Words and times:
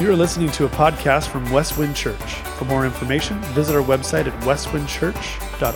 You 0.00 0.10
are 0.10 0.16
listening 0.16 0.50
to 0.52 0.64
a 0.64 0.68
podcast 0.70 1.28
from 1.28 1.52
Westwind 1.52 1.94
Church. 1.94 2.32
For 2.56 2.64
more 2.64 2.86
information, 2.86 3.38
visit 3.52 3.76
our 3.76 3.82
website 3.82 4.26
at 4.26 4.32
westwindchurch.org. 4.44 5.74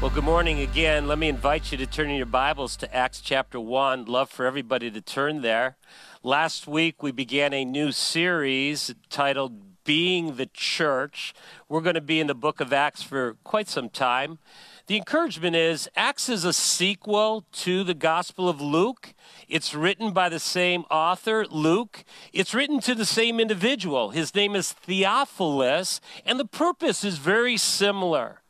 Well, 0.00 0.10
good 0.10 0.24
morning 0.24 0.60
again. 0.60 1.06
Let 1.06 1.18
me 1.18 1.28
invite 1.28 1.70
you 1.70 1.76
to 1.76 1.86
turn 1.86 2.08
in 2.08 2.16
your 2.16 2.24
Bibles 2.24 2.78
to 2.78 2.96
Acts 2.96 3.20
chapter 3.20 3.60
1. 3.60 4.06
Love 4.06 4.30
for 4.30 4.46
everybody 4.46 4.90
to 4.90 5.02
turn 5.02 5.42
there. 5.42 5.76
Last 6.22 6.66
week, 6.66 7.02
we 7.02 7.12
began 7.12 7.52
a 7.52 7.66
new 7.66 7.92
series 7.92 8.94
titled 9.10 9.69
being 9.84 10.36
the 10.36 10.46
church. 10.46 11.34
We're 11.68 11.80
going 11.80 11.94
to 11.94 12.00
be 12.00 12.20
in 12.20 12.26
the 12.26 12.34
book 12.34 12.60
of 12.60 12.72
Acts 12.72 13.02
for 13.02 13.36
quite 13.44 13.68
some 13.68 13.88
time. 13.88 14.38
The 14.86 14.96
encouragement 14.96 15.54
is 15.54 15.88
Acts 15.94 16.28
is 16.28 16.44
a 16.44 16.52
sequel 16.52 17.44
to 17.52 17.84
the 17.84 17.94
Gospel 17.94 18.48
of 18.48 18.60
Luke. 18.60 19.14
It's 19.48 19.74
written 19.74 20.12
by 20.12 20.28
the 20.28 20.40
same 20.40 20.84
author, 20.90 21.46
Luke. 21.46 22.04
It's 22.32 22.54
written 22.54 22.80
to 22.80 22.94
the 22.94 23.04
same 23.04 23.38
individual. 23.38 24.10
His 24.10 24.34
name 24.34 24.56
is 24.56 24.72
Theophilus, 24.72 26.00
and 26.24 26.40
the 26.40 26.44
purpose 26.44 27.04
is 27.04 27.18
very 27.18 27.56
similar 27.56 28.40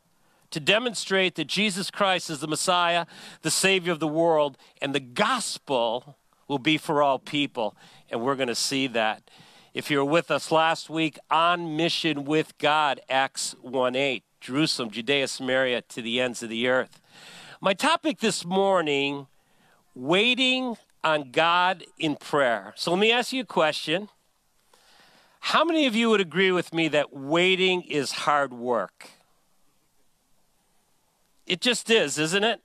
to 0.51 0.59
demonstrate 0.59 1.35
that 1.35 1.47
Jesus 1.47 1.89
Christ 1.89 2.29
is 2.29 2.39
the 2.39 2.47
Messiah, 2.47 3.05
the 3.41 3.51
Savior 3.51 3.91
of 3.91 3.99
the 3.99 4.07
world, 4.07 4.57
and 4.81 4.93
the 4.93 4.99
gospel 4.99 6.17
will 6.47 6.59
be 6.59 6.77
for 6.77 7.01
all 7.01 7.19
people. 7.19 7.75
And 8.09 8.21
we're 8.21 8.35
going 8.35 8.47
to 8.47 8.55
see 8.55 8.87
that. 8.87 9.23
If 9.73 9.89
you 9.89 9.99
were 9.99 10.05
with 10.05 10.29
us 10.31 10.51
last 10.51 10.89
week 10.89 11.17
on 11.29 11.77
mission 11.77 12.25
with 12.25 12.57
God, 12.57 12.99
Acts 13.09 13.55
1 13.61 13.95
8, 13.95 14.21
Jerusalem, 14.41 14.91
Judea, 14.91 15.29
Samaria, 15.29 15.81
to 15.83 16.01
the 16.01 16.19
ends 16.19 16.43
of 16.43 16.49
the 16.49 16.67
earth. 16.67 16.99
My 17.61 17.73
topic 17.73 18.19
this 18.19 18.43
morning 18.43 19.27
waiting 19.95 20.75
on 21.05 21.31
God 21.31 21.85
in 21.97 22.17
prayer. 22.17 22.73
So 22.75 22.91
let 22.91 22.99
me 22.99 23.13
ask 23.13 23.31
you 23.31 23.43
a 23.43 23.45
question. 23.45 24.09
How 25.39 25.63
many 25.63 25.87
of 25.87 25.95
you 25.95 26.09
would 26.09 26.21
agree 26.21 26.51
with 26.51 26.73
me 26.73 26.89
that 26.89 27.13
waiting 27.13 27.83
is 27.83 28.11
hard 28.11 28.51
work? 28.51 29.11
It 31.47 31.61
just 31.61 31.89
is, 31.89 32.17
isn't 32.19 32.43
it? 32.43 32.61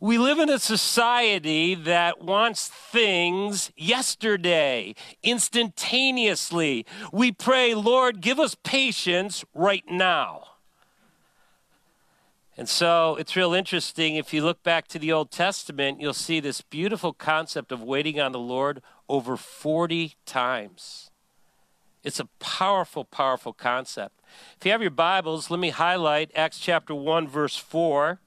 We 0.00 0.18
live 0.18 0.38
in 0.38 0.50
a 0.50 0.58
society 0.58 1.74
that 1.74 2.22
wants 2.22 2.68
things 2.68 3.72
yesterday, 3.76 4.94
instantaneously. 5.22 6.86
We 7.12 7.32
pray, 7.32 7.74
Lord, 7.74 8.20
give 8.20 8.38
us 8.38 8.54
patience 8.54 9.44
right 9.54 9.84
now. 9.88 10.44
And 12.56 12.68
so 12.68 13.16
it's 13.16 13.34
real 13.34 13.52
interesting. 13.52 14.14
If 14.14 14.32
you 14.32 14.42
look 14.42 14.62
back 14.62 14.86
to 14.88 14.98
the 14.98 15.12
Old 15.12 15.30
Testament, 15.30 16.00
you'll 16.00 16.14
see 16.14 16.38
this 16.38 16.60
beautiful 16.60 17.12
concept 17.12 17.72
of 17.72 17.82
waiting 17.82 18.20
on 18.20 18.32
the 18.32 18.38
Lord 18.38 18.80
over 19.08 19.36
40 19.36 20.14
times. 20.24 21.10
It's 22.04 22.20
a 22.20 22.26
powerful, 22.38 23.04
powerful 23.04 23.52
concept. 23.52 24.20
If 24.58 24.66
you 24.66 24.72
have 24.72 24.82
your 24.82 24.90
Bibles, 24.90 25.50
let 25.50 25.58
me 25.58 25.70
highlight 25.70 26.30
Acts 26.34 26.58
chapter 26.58 26.94
1, 26.94 27.26
verse 27.26 27.56
4. 27.56 28.20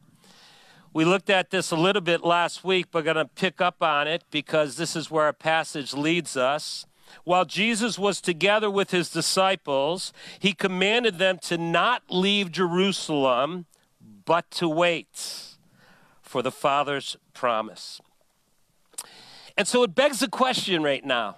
We 0.98 1.06
looked 1.06 1.30
at 1.30 1.52
this 1.52 1.70
a 1.70 1.76
little 1.76 2.02
bit 2.02 2.24
last 2.24 2.64
week, 2.64 2.88
but 2.90 3.06
going 3.06 3.18
to 3.18 3.26
pick 3.26 3.62
up 3.62 3.84
on 3.84 4.08
it 4.08 4.24
because 4.32 4.78
this 4.78 4.96
is 4.96 5.12
where 5.12 5.26
our 5.26 5.32
passage 5.32 5.94
leads 5.94 6.36
us. 6.36 6.88
While 7.24 7.46
Jesus 7.46 8.00
was 8.00 8.20
together 8.20 8.72
with 8.72 8.90
his 8.90 9.12
disciples, 9.12 10.12
he 10.40 10.54
commanded 10.54 11.20
them 11.20 11.38
to 11.44 11.56
not 11.56 12.02
leave 12.10 12.52
Jerusalem, 12.52 13.68
but 14.26 14.50
to 14.50 14.68
wait 14.68 15.56
for 16.24 16.42
the 16.42 16.50
Father's 16.50 17.16
promise. 17.36 18.02
And 19.56 19.68
so 19.68 19.84
it 19.84 19.94
begs 19.94 20.18
the 20.22 20.28
question 20.28 20.82
right 20.82 21.06
now 21.06 21.38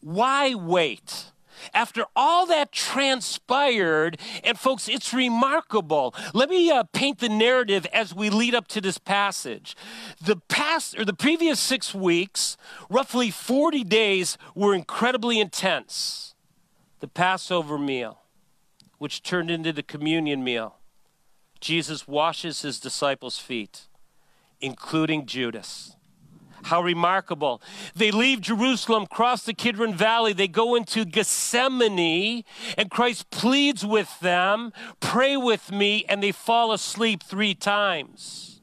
why 0.00 0.52
wait? 0.52 1.26
After 1.74 2.04
all 2.14 2.46
that 2.46 2.72
transpired, 2.72 4.18
and 4.44 4.58
folks, 4.58 4.88
it's 4.88 5.12
remarkable. 5.12 6.14
Let 6.34 6.50
me 6.50 6.70
uh, 6.70 6.84
paint 6.92 7.18
the 7.18 7.28
narrative 7.28 7.86
as 7.92 8.14
we 8.14 8.30
lead 8.30 8.54
up 8.54 8.68
to 8.68 8.80
this 8.80 8.98
passage. 8.98 9.76
The 10.22 10.36
past 10.48 10.98
or 10.98 11.04
the 11.04 11.14
previous 11.14 11.60
six 11.60 11.94
weeks, 11.94 12.56
roughly 12.88 13.30
40 13.30 13.84
days, 13.84 14.38
were 14.54 14.74
incredibly 14.74 15.40
intense. 15.40 16.34
The 17.00 17.08
Passover 17.08 17.78
meal, 17.78 18.20
which 18.98 19.22
turned 19.22 19.50
into 19.50 19.72
the 19.72 19.82
communion 19.82 20.42
meal, 20.42 20.76
Jesus 21.60 22.06
washes 22.06 22.62
his 22.62 22.78
disciples' 22.78 23.38
feet, 23.38 23.88
including 24.60 25.26
Judas. 25.26 25.95
How 26.66 26.82
remarkable. 26.82 27.62
They 27.94 28.10
leave 28.10 28.40
Jerusalem, 28.40 29.06
cross 29.06 29.44
the 29.44 29.54
Kidron 29.54 29.94
Valley, 29.94 30.32
they 30.32 30.48
go 30.48 30.74
into 30.74 31.04
Gethsemane, 31.04 32.42
and 32.76 32.90
Christ 32.90 33.30
pleads 33.30 33.86
with 33.86 34.18
them, 34.18 34.72
Pray 34.98 35.36
with 35.36 35.70
me, 35.70 36.04
and 36.08 36.20
they 36.20 36.32
fall 36.32 36.72
asleep 36.72 37.22
three 37.22 37.54
times. 37.54 38.60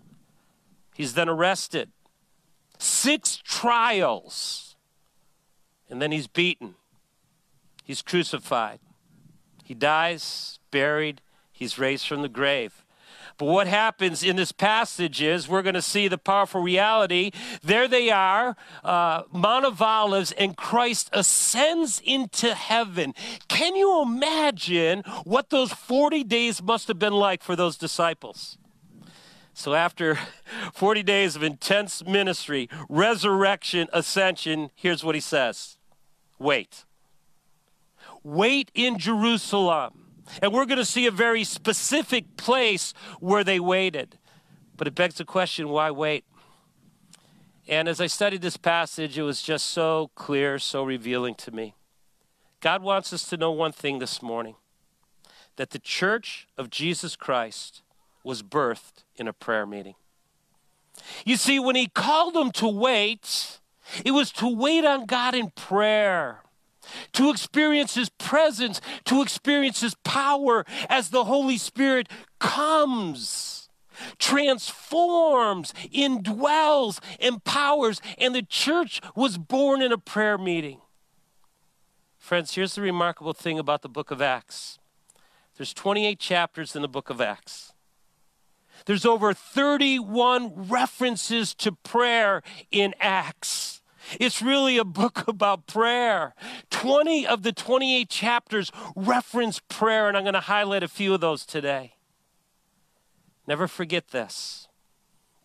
He's 0.93 1.13
then 1.13 1.29
arrested. 1.29 1.91
Six 2.77 3.37
trials, 3.37 4.75
and 5.89 6.01
then 6.01 6.11
he's 6.11 6.27
beaten. 6.27 6.75
He's 7.85 8.01
crucified. 8.01 8.79
He 9.63 9.73
dies, 9.73 10.59
buried, 10.71 11.21
he's 11.53 11.79
raised 11.79 12.05
from 12.05 12.21
the 12.21 12.27
grave. 12.27 12.82
But 13.37 13.45
what 13.45 13.67
happens 13.67 14.23
in 14.23 14.35
this 14.35 14.51
passage 14.51 15.21
is 15.21 15.47
we're 15.47 15.61
going 15.61 15.75
to 15.75 15.81
see 15.81 16.07
the 16.07 16.17
powerful 16.17 16.61
reality. 16.61 17.31
There 17.63 17.87
they 17.87 18.09
are, 18.09 18.55
uh, 18.83 19.23
Mount 19.31 19.65
of 19.65 19.81
Olives, 19.81 20.31
and 20.33 20.55
Christ 20.55 21.09
ascends 21.13 22.01
into 22.03 22.53
heaven. 22.53 23.13
Can 23.47 23.75
you 23.75 24.01
imagine 24.01 25.03
what 25.23 25.49
those 25.49 25.71
40 25.71 26.23
days 26.23 26.61
must 26.61 26.87
have 26.87 26.99
been 26.99 27.13
like 27.13 27.43
for 27.43 27.55
those 27.55 27.77
disciples? 27.77 28.57
So, 29.53 29.73
after 29.73 30.17
40 30.73 31.03
days 31.03 31.35
of 31.35 31.43
intense 31.43 32.03
ministry, 32.05 32.69
resurrection, 32.89 33.87
ascension, 33.93 34.71
here's 34.75 35.03
what 35.03 35.15
he 35.15 35.21
says 35.21 35.77
Wait. 36.39 36.85
Wait 38.23 38.71
in 38.73 38.97
Jerusalem 38.97 40.02
and 40.41 40.53
we're 40.53 40.65
going 40.65 40.77
to 40.77 40.85
see 40.85 41.05
a 41.05 41.11
very 41.11 41.43
specific 41.43 42.37
place 42.37 42.93
where 43.19 43.43
they 43.43 43.59
waited. 43.59 44.17
But 44.77 44.87
it 44.87 44.95
begs 44.95 45.15
the 45.15 45.25
question 45.25 45.69
why 45.69 45.91
wait? 45.91 46.25
And 47.67 47.87
as 47.87 48.01
I 48.01 48.07
studied 48.07 48.41
this 48.41 48.57
passage, 48.57 49.17
it 49.17 49.23
was 49.23 49.41
just 49.41 49.67
so 49.67 50.11
clear, 50.15 50.59
so 50.59 50.83
revealing 50.83 51.35
to 51.35 51.51
me. 51.51 51.75
God 52.59 52.81
wants 52.81 53.13
us 53.13 53.27
to 53.29 53.37
know 53.37 53.51
one 53.51 53.71
thing 53.71 53.99
this 53.99 54.21
morning 54.21 54.55
that 55.55 55.69
the 55.69 55.79
church 55.79 56.47
of 56.57 56.69
Jesus 56.69 57.15
Christ 57.15 57.83
was 58.23 58.41
birthed 58.41 59.03
in 59.15 59.27
a 59.27 59.33
prayer 59.33 59.65
meeting. 59.65 59.95
You 61.25 61.37
see, 61.37 61.59
when 61.59 61.75
he 61.75 61.87
called 61.87 62.33
them 62.33 62.51
to 62.53 62.67
wait, 62.67 63.59
it 64.03 64.11
was 64.11 64.31
to 64.33 64.47
wait 64.47 64.85
on 64.85 65.05
God 65.05 65.35
in 65.35 65.51
prayer 65.51 66.42
to 67.13 67.29
experience 67.29 67.95
His 67.95 68.09
presence, 68.09 68.81
to 69.05 69.21
experience 69.21 69.81
His 69.81 69.95
power 70.03 70.65
as 70.89 71.09
the 71.09 71.25
Holy 71.25 71.57
Spirit 71.57 72.09
comes, 72.39 73.69
transforms, 74.17 75.73
indwells, 75.93 76.99
empowers. 77.19 78.01
And 78.17 78.33
the 78.33 78.43
church 78.43 79.01
was 79.15 79.37
born 79.37 79.81
in 79.81 79.91
a 79.91 79.97
prayer 79.97 80.37
meeting. 80.37 80.79
Friends, 82.17 82.55
here's 82.55 82.75
the 82.75 82.81
remarkable 82.81 83.33
thing 83.33 83.59
about 83.59 83.81
the 83.81 83.89
book 83.89 84.09
of 84.11 84.21
Acts 84.21 84.79
there's 85.57 85.73
28 85.73 86.19
chapters 86.19 86.75
in 86.75 86.81
the 86.81 86.87
book 86.87 87.09
of 87.09 87.21
Acts. 87.21 87.73
There's 88.85 89.05
over 89.05 89.33
31 89.33 90.69
references 90.69 91.53
to 91.55 91.71
prayer 91.71 92.41
in 92.71 92.93
Acts. 92.99 93.72
It's 94.19 94.41
really 94.41 94.77
a 94.77 94.83
book 94.83 95.23
about 95.27 95.67
prayer. 95.67 96.33
20 96.69 97.25
of 97.27 97.43
the 97.43 97.51
28 97.51 98.09
chapters 98.09 98.71
reference 98.95 99.59
prayer, 99.69 100.07
and 100.07 100.17
I'm 100.17 100.23
going 100.23 100.33
to 100.33 100.41
highlight 100.41 100.83
a 100.83 100.87
few 100.87 101.13
of 101.13 101.21
those 101.21 101.45
today. 101.45 101.93
Never 103.47 103.67
forget 103.67 104.09
this 104.09 104.67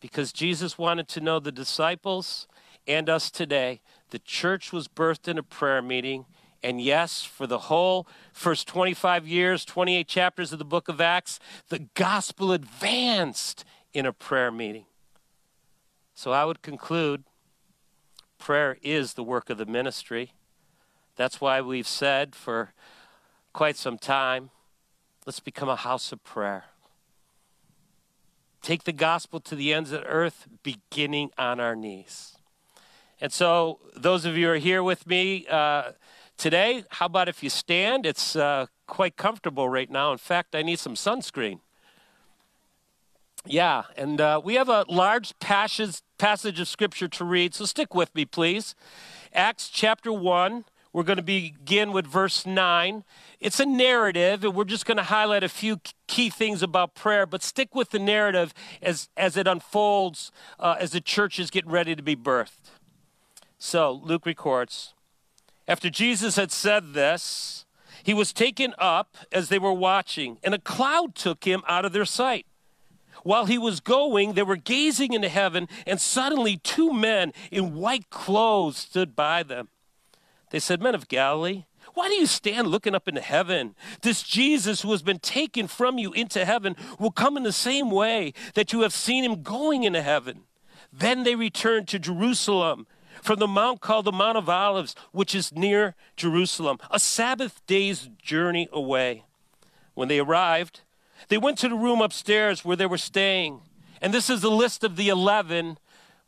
because 0.01 0.33
Jesus 0.33 0.79
wanted 0.79 1.09
to 1.09 1.21
know 1.21 1.41
the 1.41 1.53
disciples 1.53 2.47
and 2.87 3.09
us 3.09 3.31
today. 3.31 3.81
The 4.11 4.19
church 4.21 4.73
was 4.73 4.89
birthed 4.89 5.29
in 5.29 5.39
a 5.39 5.43
prayer 5.43 5.83
meeting. 5.83 6.27
And 6.63 6.81
yes, 6.81 7.23
for 7.23 7.47
the 7.47 7.59
whole 7.59 8.07
first 8.33 8.67
25 8.67 9.27
years, 9.27 9.65
28 9.65 10.09
chapters 10.09 10.53
of 10.53 10.59
the 10.59 10.65
book 10.65 10.89
of 10.89 11.01
Acts, 11.01 11.39
the 11.69 11.87
gospel 11.95 12.53
advanced 12.53 13.65
in 13.93 14.07
a 14.07 14.13
prayer 14.13 14.51
meeting. 14.51 14.87
So 16.15 16.33
I 16.33 16.45
would 16.45 16.63
conclude 16.63 17.25
prayer 18.39 18.79
is 18.83 19.15
the 19.15 19.25
work 19.25 19.51
of 19.51 19.59
the 19.59 19.67
ministry. 19.67 20.33
That's 21.17 21.41
why 21.41 21.61
we've 21.61 21.89
said 21.89 22.35
for 22.35 22.73
quite 23.53 23.77
some 23.77 23.99
time 23.99 24.51
let's 25.27 25.41
become 25.41 25.69
a 25.69 25.77
house 25.77 26.13
of 26.13 26.23
prayer. 26.25 26.65
Take 28.63 28.85
the 28.85 28.93
gospel 28.93 29.41
to 29.41 29.55
the 29.55 29.75
ends 29.75 29.93
of 29.93 30.01
the 30.01 30.07
earth, 30.07 30.47
beginning 30.63 31.31
on 31.37 31.61
our 31.61 31.77
knees. 31.77 32.37
And 33.21 33.33
so, 33.33 33.81
those 33.97 34.25
of 34.25 34.37
you 34.37 34.47
who 34.47 34.53
are 34.53 34.57
here 34.57 34.83
with 34.83 35.07
me 35.07 35.47
uh, 35.49 35.93
today, 36.37 36.85
how 36.91 37.07
about 37.07 37.29
if 37.29 37.43
you 37.43 37.51
stand? 37.51 38.07
It's 38.07 38.37
uh, 38.37 38.67
quite 38.87 39.17
comfortable 39.17 39.69
right 39.69 39.91
now. 39.91 40.13
In 40.13 40.19
fact, 40.19 40.55
I 40.55 40.63
need 40.63 40.79
some 40.79 40.95
sunscreen. 40.95 41.61
Yeah, 43.47 43.85
and 43.97 44.21
uh, 44.21 44.41
we 44.43 44.55
have 44.55 44.69
a 44.69 44.85
large 44.89 45.39
passage, 45.39 46.03
passage 46.19 46.61
of 46.61 46.69
scripture 46.69 47.09
to 47.09 47.25
read, 47.25 47.55
so 47.55 47.65
stick 47.65 47.95
with 47.95 48.15
me, 48.15 48.25
please. 48.25 48.75
Acts 49.33 49.69
chapter 49.69 50.13
1, 50.13 50.65
we're 50.93 51.03
going 51.03 51.17
to 51.19 51.23
begin 51.23 51.93
with 51.93 52.07
verse 52.07 52.45
9. 52.45 53.05
It's 53.41 53.61
a 53.61 53.67
narrative, 53.67 54.45
and 54.45 54.55
we're 54.55 54.65
just 54.65 54.85
going 54.85 54.97
to 54.97 55.05
highlight 55.05 55.45
a 55.45 55.49
few 55.49 55.81
key 56.07 56.31
things 56.31 56.63
about 56.63 56.95
prayer, 56.95 57.27
but 57.27 57.43
stick 57.43 57.75
with 57.75 57.91
the 57.91 57.99
narrative 57.99 58.53
as, 58.83 59.09
as 59.17 59.37
it 59.37 59.47
unfolds 59.47 60.33
uh, 60.59 60.77
as 60.81 60.91
the 60.91 61.01
church 61.01 61.39
is 61.39 61.51
getting 61.51 61.71
ready 61.71 61.95
to 61.95 62.03
be 62.03 62.17
birthed. 62.17 62.73
So, 63.59 63.93
Luke 63.93 64.27
records 64.27 64.95
After 65.67 65.91
Jesus 65.91 66.37
had 66.37 66.53
said 66.53 66.95
this, 66.95 67.67
he 68.03 68.15
was 68.15 68.33
taken 68.33 68.75
up 68.79 69.17
as 69.31 69.49
they 69.49 69.59
were 69.59 69.73
watching, 69.73 70.39
and 70.43 70.55
a 70.55 70.59
cloud 70.59 71.15
took 71.15 71.45
him 71.45 71.63
out 71.69 71.85
of 71.85 71.93
their 71.93 72.05
sight. 72.05 72.47
While 73.23 73.47
he 73.47 73.59
was 73.59 73.81
going, 73.81 74.33
they 74.33 74.43
were 74.43 74.57
gazing 74.57 75.13
into 75.13 75.29
heaven, 75.29 75.69
and 75.87 76.01
suddenly 76.01 76.57
two 76.57 76.93
men 76.93 77.33
in 77.51 77.75
white 77.75 78.11
clothes 78.11 78.77
stood 78.77 79.17
by 79.17 79.43
them. 79.43 79.69
They 80.51 80.59
said, 80.59 80.81
Men 80.81 80.95
of 80.95 81.09
Galilee, 81.09 81.65
why 81.95 82.09
do 82.09 82.15
you 82.15 82.27
stand 82.27 82.69
looking 82.69 82.95
up 82.95 83.09
into 83.09 83.21
heaven? 83.21 83.75
This 84.03 84.23
Jesus 84.23 84.83
who 84.83 84.91
has 84.93 85.03
been 85.03 85.19
taken 85.19 85.67
from 85.67 85.99
you 85.99 86.13
into 86.13 86.45
heaven 86.45 86.77
will 86.99 87.11
come 87.11 87.37
in 87.37 87.43
the 87.43 87.53
same 87.53 87.91
way 87.91 88.33
that 88.55 88.73
you 88.73 88.83
have 88.83 88.93
seen 88.93 89.25
him 89.25 89.43
going 89.43 89.83
into 89.83 90.03
heaven. 90.03 90.45
Then 90.93 91.25
they 91.25 91.35
returned 91.35 91.89
to 91.89 91.99
Jerusalem 91.99 92.87
from 93.23 93.39
the 93.39 93.49
mount 93.49 93.81
called 93.81 94.05
the 94.05 94.13
Mount 94.13 94.39
of 94.39 94.49
Olives, 94.49 94.95
which 95.13 95.35
is 95.35 95.53
near 95.53 95.95
Jerusalem, 96.17 96.79
a 96.91 97.01
Sabbath 97.01 97.67
day's 97.67 98.09
journey 98.23 98.69
away. 98.73 99.25
When 99.95 100.09
they 100.09 100.21
arrived, 100.21 100.83
they 101.29 101.39
went 101.39 101.59
to 101.59 101.69
the 101.69 101.75
room 101.75 102.01
upstairs 102.01 102.65
where 102.65 102.77
they 102.77 102.87
were 102.87 102.99
staying. 102.99 103.61
And 104.01 104.15
this 104.15 104.31
is 104.31 104.41
the 104.41 104.51
list 104.51 104.85
of 104.85 104.97
the 104.97 105.09
11 105.09 105.79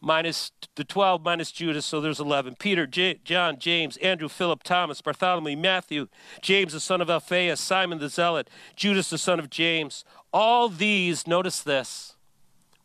minus 0.01 0.51
the 0.77 0.85
12 0.85 1.23
minus 1.23 1.53
Judas, 1.53 1.85
so 1.85 2.01
there's 2.01 2.21
11. 2.21 2.57
Peter, 2.59 2.87
J- 2.87 3.21
John, 3.25 3.59
James, 3.59 3.97
Andrew, 3.99 4.29
Philip, 4.29 4.63
Thomas, 4.63 5.01
Bartholomew, 5.01 5.57
Matthew, 5.57 6.09
James, 6.41 6.73
the 6.73 6.81
son 6.81 7.01
of 7.01 7.11
Alphaeus, 7.11 7.61
Simon 7.61 7.99
the 7.99 8.09
Zealot, 8.09 8.49
Judas, 8.77 9.11
the 9.11 9.19
son 9.19 9.39
of 9.39 9.51
James. 9.51 10.05
All 10.33 10.69
these, 10.69 11.27
notice 11.27 11.61
this, 11.61 12.17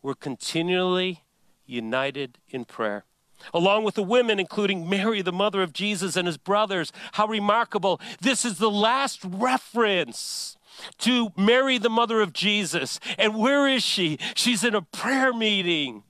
were 0.02 0.14
continually 0.14 1.24
united 1.64 2.38
in 2.48 2.64
prayer. 2.64 3.04
Along 3.52 3.84
with 3.84 3.94
the 3.94 4.02
women, 4.02 4.38
including 4.38 4.88
Mary, 4.88 5.20
the 5.20 5.32
mother 5.32 5.62
of 5.62 5.72
Jesus, 5.72 6.16
and 6.16 6.26
his 6.26 6.38
brothers. 6.38 6.92
How 7.12 7.26
remarkable. 7.26 8.00
This 8.20 8.44
is 8.44 8.58
the 8.58 8.70
last 8.70 9.20
reference 9.24 10.55
to 10.98 11.30
Mary, 11.36 11.78
the 11.78 11.90
mother 11.90 12.20
of 12.20 12.32
Jesus. 12.32 13.00
And 13.18 13.36
where 13.36 13.68
is 13.68 13.82
she? 13.82 14.18
She's 14.34 14.64
in 14.64 14.74
a 14.74 14.82
prayer 14.82 15.32
meeting. 15.32 16.02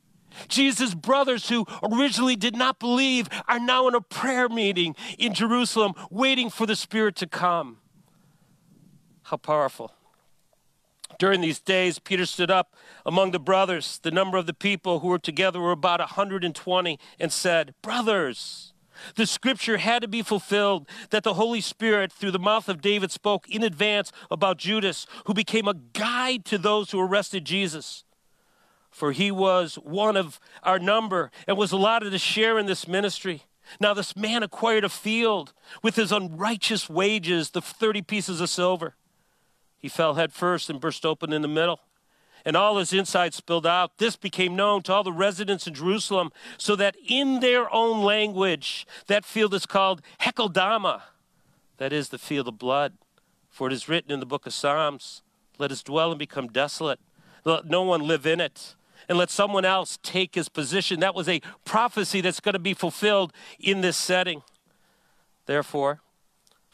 Jesus' 0.49 0.95
brothers, 0.95 1.49
who 1.49 1.67
originally 1.83 2.37
did 2.37 2.57
not 2.57 2.79
believe, 2.79 3.29
are 3.49 3.59
now 3.59 3.89
in 3.89 3.95
a 3.95 4.01
prayer 4.01 4.49
meeting 4.49 4.95
in 5.19 5.33
Jerusalem, 5.33 5.95
waiting 6.11 6.51
for 6.51 6.67
the 6.67 6.77
Spirit 6.77 7.17
to 7.17 7.27
come. 7.27 7.79
How 9.23 9.39
powerful. 9.39 9.93
During 11.19 11.41
these 11.41 11.61
days, 11.61 11.99
Peter 11.99 12.27
stood 12.27 12.51
up 12.51 12.75
among 13.05 13.31
the 13.31 13.39
brothers. 13.39 13.99
The 14.03 14.11
number 14.11 14.37
of 14.37 14.47
the 14.47 14.55
people 14.55 15.01
who 15.01 15.09
were 15.09 15.19
together 15.19 15.61
were 15.61 15.73
about 15.73 16.01
120 16.01 16.99
and 17.19 17.33
said, 17.33 17.75
Brothers, 17.81 18.75
the 19.15 19.27
scripture 19.27 19.79
had 19.79 20.03
to 20.03 20.09
be 20.09 20.23
fulfilled 20.23 20.89
that 21.11 21.23
the 21.23 21.35
Holy 21.35 21.61
Spirit, 21.61 22.13
through 22.13 22.31
the 22.31 22.39
mouth 22.39 22.69
of 22.69 22.81
David, 22.81 23.11
spoke 23.11 23.49
in 23.49 23.63
advance 23.63 24.13
about 24.31 24.59
Judas, 24.59 25.07
who 25.27 25.35
became 25.35 25.69
a 25.69 25.75
guide 25.75 26.45
to 26.47 26.59
those 26.59 26.91
who 26.91 27.01
arrested 27.01 27.45
Jesus 27.45 28.05
for 28.97 29.13
he 29.13 29.31
was 29.31 29.75
one 29.75 30.17
of 30.17 30.41
our 30.63 30.79
number 30.79 31.31
and 31.47 31.59
was 31.59 31.71
allotted 31.71 32.13
to 32.13 32.19
share 32.19 32.59
in 32.59 32.65
this 32.65 32.89
ministry. 32.89 33.43
Now, 33.79 33.93
this 33.93 34.17
man 34.17 34.43
acquired 34.43 34.85
a 34.85 34.89
field 34.89 35.53
with 35.83 35.97
his 35.97 36.11
unrighteous 36.11 36.89
wages, 36.89 37.51
the 37.51 37.61
30 37.61 38.01
pieces 38.01 38.41
of 38.41 38.49
silver. 38.49 38.95
He 39.77 39.91
fell 39.91 40.15
headfirst 40.15 40.71
and 40.71 40.81
burst 40.81 41.05
open 41.05 41.35
in 41.35 41.43
the 41.43 41.49
middle, 41.49 41.81
and 42.47 42.57
all 42.57 42.79
his 42.79 42.93
insides 42.93 43.37
spilled 43.37 43.67
out. 43.67 43.99
This 43.99 44.17
became 44.17 44.55
known 44.57 44.83
to 44.85 44.93
all 44.95 45.03
the 45.03 45.13
residents 45.13 45.67
in 45.67 45.75
Jerusalem, 45.75 46.31
so 46.57 46.77
that 46.77 46.97
in 47.07 47.41
their 47.41 47.71
own 47.75 48.03
language, 48.03 48.87
that 49.09 49.27
field 49.27 49.53
is 49.53 49.67
called 49.67 50.01
Hakeldama, 50.21 51.03
that 51.77 51.93
is, 51.93 52.09
the 52.09 52.19
field 52.19 52.49
of 52.49 52.59
blood. 52.59 52.95
For 53.51 53.67
it 53.67 53.73
is 53.73 53.89
written 53.89 54.13
in 54.13 54.21
the 54.21 54.27
book 54.27 54.47
of 54.47 54.55
Psalms, 54.55 55.23
Let 55.59 55.73
us 55.73 55.83
dwell 55.83 56.11
and 56.11 56.19
become 56.19 56.47
desolate, 56.47 57.01
let 57.45 57.67
no 57.67 57.83
one 57.83 58.03
live 58.03 58.25
in 58.25 58.41
it 58.41 58.77
and 59.09 59.19
let 59.19 59.31
someone 59.31 59.65
else 59.65 59.99
take 60.03 60.35
his 60.35 60.49
position. 60.49 61.01
That 61.01 61.15
was 61.15 61.29
a 61.29 61.41
prophecy 61.65 62.21
that's 62.21 62.41
going 62.41 62.55
to 62.55 62.59
be 62.59 62.75
fulfilled 62.75 63.33
in 63.59 63.81
this 63.81 63.97
setting. 63.97 64.43
Therefore, 65.47 66.01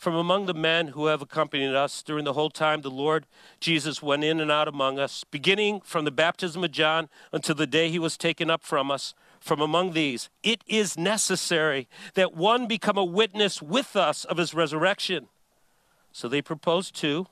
from 0.02 0.16
among 0.16 0.46
the 0.46 0.52
men 0.52 0.88
who 0.88 1.06
have 1.06 1.22
accompanied 1.22 1.76
us 1.76 2.02
during 2.02 2.24
the 2.24 2.32
whole 2.32 2.50
time 2.50 2.80
the 2.80 2.90
Lord 2.90 3.24
Jesus 3.60 4.02
went 4.02 4.24
in 4.24 4.40
and 4.40 4.50
out 4.50 4.66
among 4.66 4.98
us, 4.98 5.22
beginning 5.22 5.80
from 5.82 6.04
the 6.04 6.10
baptism 6.10 6.64
of 6.64 6.72
John 6.72 7.08
until 7.30 7.54
the 7.54 7.68
day 7.68 7.88
he 7.88 8.00
was 8.00 8.16
taken 8.16 8.50
up 8.50 8.64
from 8.64 8.90
us. 8.90 9.14
From 9.38 9.60
among 9.60 9.92
these, 9.92 10.28
it 10.42 10.64
is 10.66 10.98
necessary 10.98 11.86
that 12.14 12.34
one 12.34 12.66
become 12.66 12.98
a 12.98 13.04
witness 13.04 13.62
with 13.62 13.94
us 13.94 14.24
of 14.24 14.38
his 14.38 14.52
resurrection. 14.52 15.28
So 16.10 16.26
they 16.26 16.42
proposed 16.42 16.96
two 16.96 17.28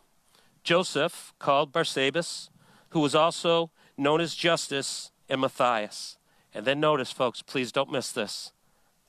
Joseph, 0.62 1.34
called 1.40 1.72
Barsabbas, 1.72 2.50
who 2.90 3.00
was 3.00 3.16
also 3.16 3.72
known 3.98 4.20
as 4.20 4.36
Justus 4.36 5.10
and 5.28 5.40
Matthias. 5.40 6.18
And 6.54 6.64
then 6.64 6.78
notice, 6.78 7.10
folks, 7.10 7.42
please 7.42 7.72
don't 7.72 7.90
miss 7.90 8.12
this. 8.12 8.52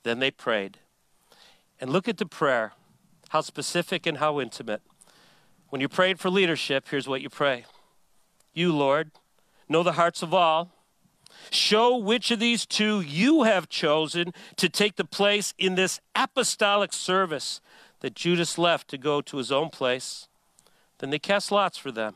Then 0.02 0.18
they 0.18 0.32
prayed. 0.32 0.80
And 1.80 1.92
look 1.92 2.08
at 2.08 2.18
the 2.18 2.26
prayer, 2.26 2.74
how 3.32 3.40
specific 3.40 4.06
and 4.06 4.18
how 4.18 4.42
intimate. 4.42 4.82
When 5.70 5.80
you 5.80 5.88
prayed 5.88 6.20
for 6.20 6.30
leadership, 6.30 6.90
here's 6.90 7.08
what 7.08 7.22
you 7.22 7.30
pray 7.30 7.64
You, 8.54 8.76
Lord, 8.76 9.12
know 9.70 9.84
the 9.84 9.94
hearts 9.94 10.22
of 10.22 10.34
all. 10.34 10.74
Show 11.50 11.96
which 11.96 12.30
of 12.30 12.40
these 12.40 12.66
two 12.66 13.00
you 13.00 13.44
have 13.44 13.70
chosen 13.70 14.34
to 14.58 14.68
take 14.68 14.98
the 14.98 15.06
place 15.06 15.54
in 15.58 15.76
this 15.76 16.02
apostolic 16.14 16.92
service 16.92 17.62
that 18.02 18.16
Judas 18.16 18.58
left 18.58 18.90
to 18.90 18.98
go 18.98 19.22
to 19.22 19.38
his 19.38 19.50
own 19.50 19.70
place. 19.70 20.28
Then 20.98 21.10
they 21.10 21.18
cast 21.18 21.54
lots 21.54 21.78
for 21.78 21.92
them, 21.92 22.16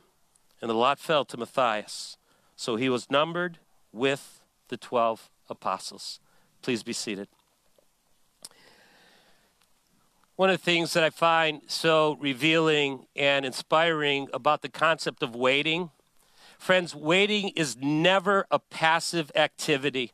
and 0.62 0.69
the 0.69 0.75
lot 0.75 1.00
fell 1.00 1.24
to 1.25 1.38
Matthias. 1.38 2.17
So 2.57 2.75
he 2.75 2.89
was 2.89 3.10
numbered 3.10 3.60
with 3.93 4.41
the 4.67 4.75
12 4.75 5.29
apostles. 5.50 6.19
Please 6.62 6.84
be 6.84 6.93
seated. 6.93 7.29
One 10.36 10.50
of 10.50 10.58
the 10.58 10.63
things 10.63 10.92
that 10.92 11.04
I 11.04 11.12
find 11.12 11.62
so 11.68 12.18
revealing 12.20 13.06
and 13.15 13.46
inspiring 13.46 14.27
about 14.34 14.63
the 14.63 14.68
concept 14.68 15.24
of 15.24 15.34
waiting, 15.34 15.92
friends, 16.60 16.94
waiting 16.94 17.54
is 17.56 17.77
never 17.77 18.46
a 18.51 18.60
passive 18.60 19.32
activity. 19.34 20.12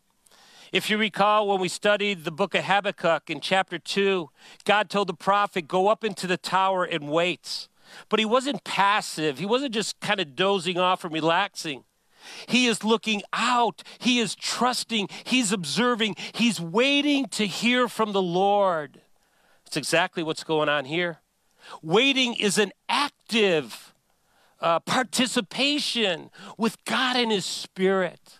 If 0.71 0.91
you 0.91 0.99
recall, 0.99 1.47
when 1.47 1.59
we 1.59 1.67
studied 1.67 2.23
the 2.23 2.31
book 2.31 2.53
of 2.53 2.65
Habakkuk 2.65 3.31
in 3.31 3.41
chapter 3.41 3.79
2, 3.79 4.29
God 4.63 4.91
told 4.91 5.09
the 5.09 5.15
prophet, 5.15 5.67
Go 5.67 5.87
up 5.87 6.03
into 6.03 6.27
the 6.27 6.37
tower 6.37 6.83
and 6.83 7.09
wait. 7.09 7.67
But 8.07 8.19
he 8.19 8.25
wasn't 8.25 8.63
passive, 8.63 9.39
he 9.39 9.47
wasn't 9.47 9.73
just 9.73 9.99
kind 10.01 10.19
of 10.19 10.35
dozing 10.35 10.77
off 10.77 11.03
and 11.03 11.11
relaxing. 11.11 11.83
He 12.47 12.67
is 12.67 12.83
looking 12.83 13.23
out. 13.33 13.81
He 13.97 14.19
is 14.19 14.35
trusting. 14.35 15.09
He's 15.23 15.51
observing. 15.51 16.15
He's 16.33 16.61
waiting 16.61 17.25
to 17.29 17.47
hear 17.47 17.87
from 17.87 18.11
the 18.11 18.21
Lord. 18.21 19.01
That's 19.71 19.87
exactly 19.87 20.21
what's 20.21 20.43
going 20.43 20.67
on 20.67 20.83
here. 20.83 21.19
Waiting 21.81 22.33
is 22.33 22.57
an 22.57 22.73
active 22.89 23.93
uh, 24.59 24.81
participation 24.81 26.29
with 26.57 26.83
God 26.83 27.15
and 27.15 27.31
His 27.31 27.45
Spirit. 27.45 28.39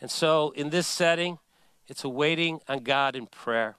And 0.00 0.10
so, 0.10 0.54
in 0.56 0.70
this 0.70 0.86
setting, 0.86 1.38
it's 1.86 2.02
a 2.02 2.08
waiting 2.08 2.60
on 2.66 2.78
God 2.78 3.14
in 3.14 3.26
prayer. 3.26 3.76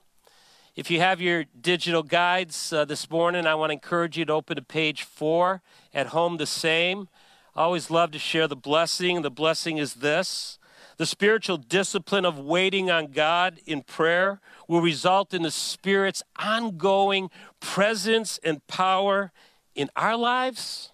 If 0.76 0.92
you 0.92 1.00
have 1.00 1.20
your 1.20 1.44
digital 1.60 2.04
guides 2.04 2.72
uh, 2.72 2.84
this 2.84 3.10
morning, 3.10 3.48
I 3.48 3.56
want 3.56 3.70
to 3.70 3.74
encourage 3.74 4.16
you 4.16 4.24
to 4.26 4.32
open 4.32 4.54
to 4.54 4.62
page 4.62 5.02
four. 5.02 5.62
At 5.92 6.06
home, 6.08 6.36
the 6.36 6.46
same. 6.46 7.08
I 7.56 7.62
always 7.62 7.90
love 7.90 8.12
to 8.12 8.20
share 8.20 8.46
the 8.46 8.54
blessing. 8.54 9.22
The 9.22 9.30
blessing 9.32 9.78
is 9.78 9.94
this 9.94 10.60
the 11.00 11.06
spiritual 11.06 11.56
discipline 11.56 12.26
of 12.26 12.38
waiting 12.38 12.90
on 12.90 13.06
God 13.06 13.58
in 13.64 13.80
prayer 13.80 14.38
will 14.70 14.80
result 14.80 15.34
in 15.34 15.42
the 15.42 15.50
Spirit's 15.50 16.22
ongoing 16.38 17.28
presence 17.58 18.38
and 18.44 18.64
power 18.68 19.32
in 19.74 19.90
our 19.96 20.16
lives 20.16 20.92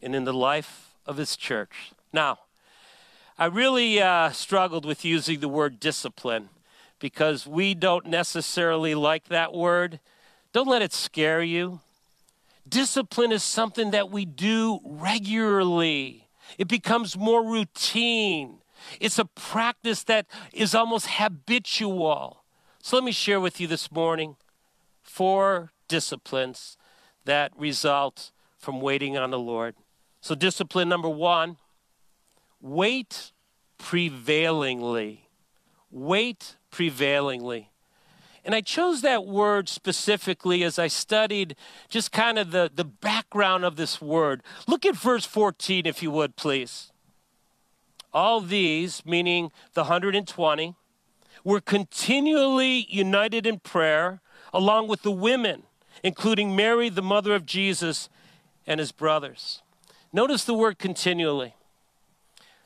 and 0.00 0.14
in 0.14 0.22
the 0.22 0.32
life 0.32 0.94
of 1.04 1.16
his 1.16 1.36
church. 1.36 1.90
Now, 2.12 2.38
I 3.36 3.46
really 3.46 4.00
uh, 4.00 4.30
struggled 4.30 4.84
with 4.84 5.04
using 5.04 5.40
the 5.40 5.48
word 5.48 5.80
discipline 5.80 6.48
because 7.00 7.44
we 7.44 7.74
don't 7.74 8.06
necessarily 8.06 8.94
like 8.94 9.24
that 9.24 9.52
word. 9.52 9.98
Don't 10.52 10.68
let 10.68 10.80
it 10.80 10.92
scare 10.92 11.42
you. 11.42 11.80
Discipline 12.68 13.32
is 13.32 13.42
something 13.42 13.90
that 13.90 14.12
we 14.12 14.24
do 14.24 14.78
regularly, 14.84 16.28
it 16.56 16.68
becomes 16.68 17.18
more 17.18 17.44
routine. 17.44 18.58
It's 19.00 19.18
a 19.18 19.24
practice 19.24 20.04
that 20.04 20.26
is 20.52 20.72
almost 20.72 21.06
habitual. 21.08 22.41
So 22.84 22.96
let 22.96 23.04
me 23.04 23.12
share 23.12 23.40
with 23.40 23.60
you 23.60 23.68
this 23.68 23.92
morning 23.92 24.34
four 25.04 25.70
disciplines 25.86 26.76
that 27.24 27.52
result 27.56 28.32
from 28.58 28.80
waiting 28.80 29.16
on 29.16 29.30
the 29.30 29.38
Lord. 29.38 29.76
So, 30.20 30.34
discipline 30.34 30.88
number 30.88 31.08
one 31.08 31.58
wait 32.60 33.30
prevailingly. 33.78 35.28
Wait 35.92 36.56
prevailingly. 36.72 37.68
And 38.44 38.52
I 38.52 38.60
chose 38.60 39.02
that 39.02 39.26
word 39.26 39.68
specifically 39.68 40.64
as 40.64 40.76
I 40.76 40.88
studied 40.88 41.54
just 41.88 42.10
kind 42.10 42.36
of 42.36 42.50
the, 42.50 42.68
the 42.74 42.84
background 42.84 43.64
of 43.64 43.76
this 43.76 44.00
word. 44.00 44.42
Look 44.66 44.84
at 44.84 44.96
verse 44.96 45.24
14, 45.24 45.86
if 45.86 46.02
you 46.02 46.10
would, 46.10 46.34
please. 46.34 46.90
All 48.12 48.40
these, 48.40 49.06
meaning 49.06 49.52
the 49.74 49.82
120, 49.82 50.74
were 51.44 51.60
continually 51.60 52.86
united 52.88 53.46
in 53.46 53.58
prayer, 53.58 54.20
along 54.52 54.88
with 54.88 55.02
the 55.02 55.10
women, 55.10 55.64
including 56.02 56.54
Mary, 56.54 56.88
the 56.88 57.02
mother 57.02 57.34
of 57.34 57.46
Jesus, 57.46 58.08
and 58.66 58.80
his 58.80 58.92
brothers. 58.92 59.62
Notice 60.12 60.44
the 60.44 60.54
word 60.54 60.78
continually. 60.78 61.54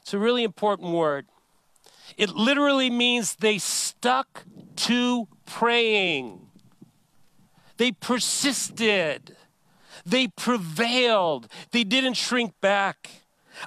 It's 0.03 0.15
a 0.15 0.19
really 0.19 0.45
important 0.45 0.93
word. 0.93 1.27
It 2.17 2.31
literally 2.31 2.91
means 2.91 3.37
they 3.37 3.59
stuck 3.59 4.45
to 4.77 5.29
praying. 5.45 6.47
They 7.77 7.93
persisted. 7.93 9.37
They 10.05 10.29
prevailed. 10.29 11.49
They 11.73 11.85
didn't 11.85 12.15
shrink 12.15 12.61
back. 12.61 13.11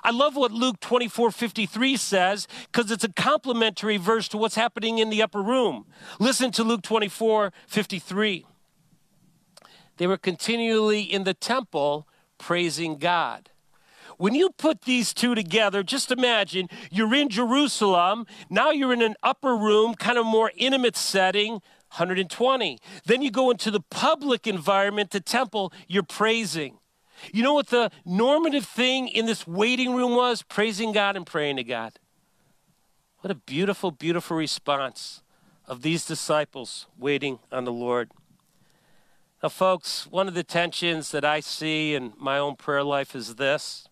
I 0.03 0.11
love 0.11 0.35
what 0.35 0.51
Luke 0.51 0.79
24 0.79 1.31
53 1.31 1.97
says 1.97 2.47
because 2.71 2.91
it's 2.91 3.03
a 3.03 3.11
complementary 3.13 3.97
verse 3.97 4.27
to 4.29 4.37
what's 4.37 4.55
happening 4.55 4.97
in 4.97 5.09
the 5.09 5.21
upper 5.21 5.41
room. 5.41 5.85
Listen 6.19 6.51
to 6.51 6.63
Luke 6.63 6.81
24 6.81 7.51
53. 7.67 8.45
They 9.97 10.07
were 10.07 10.17
continually 10.17 11.01
in 11.01 11.25
the 11.25 11.33
temple 11.33 12.07
praising 12.37 12.97
God. 12.97 13.49
When 14.17 14.35
you 14.35 14.49
put 14.49 14.81
these 14.81 15.13
two 15.13 15.33
together, 15.33 15.81
just 15.81 16.11
imagine 16.11 16.67
you're 16.91 17.13
in 17.15 17.29
Jerusalem. 17.29 18.27
Now 18.49 18.71
you're 18.71 18.91
in 18.91 19.01
an 19.01 19.15
upper 19.23 19.55
room, 19.55 19.95
kind 19.95 20.17
of 20.17 20.25
more 20.25 20.51
intimate 20.57 20.97
setting, 20.97 21.61
120. 21.91 22.79
Then 23.05 23.21
you 23.21 23.31
go 23.31 23.49
into 23.49 23.71
the 23.71 23.79
public 23.79 24.45
environment, 24.45 25.11
the 25.11 25.21
temple, 25.21 25.71
you're 25.87 26.03
praising. 26.03 26.78
You 27.33 27.43
know 27.43 27.53
what 27.53 27.67
the 27.67 27.91
normative 28.05 28.65
thing 28.65 29.07
in 29.07 29.25
this 29.25 29.45
waiting 29.47 29.93
room 29.93 30.15
was? 30.15 30.41
Praising 30.43 30.91
God 30.91 31.15
and 31.15 31.25
praying 31.25 31.57
to 31.57 31.63
God. 31.63 31.93
What 33.21 33.31
a 33.31 33.35
beautiful, 33.35 33.91
beautiful 33.91 34.37
response 34.37 35.21
of 35.67 35.81
these 35.81 36.05
disciples 36.05 36.87
waiting 36.97 37.39
on 37.51 37.65
the 37.65 37.71
Lord. 37.71 38.11
Now, 39.43 39.49
folks, 39.49 40.07
one 40.07 40.27
of 40.27 40.33
the 40.33 40.43
tensions 40.43 41.11
that 41.11 41.23
I 41.23 41.39
see 41.39 41.93
in 41.93 42.13
my 42.17 42.37
own 42.37 42.55
prayer 42.55 42.83
life 42.83 43.15
is 43.15 43.35
this 43.35 43.87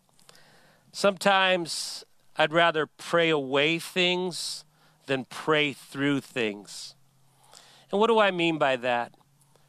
Sometimes 0.91 2.03
I'd 2.36 2.53
rather 2.53 2.88
pray 2.88 3.29
away 3.29 3.79
things 3.79 4.65
than 5.05 5.25
pray 5.25 5.74
through 5.74 6.22
things. 6.22 6.96
And 7.91 8.00
what 8.00 8.07
do 8.07 8.19
I 8.19 8.31
mean 8.31 8.57
by 8.57 8.75
that? 8.77 9.13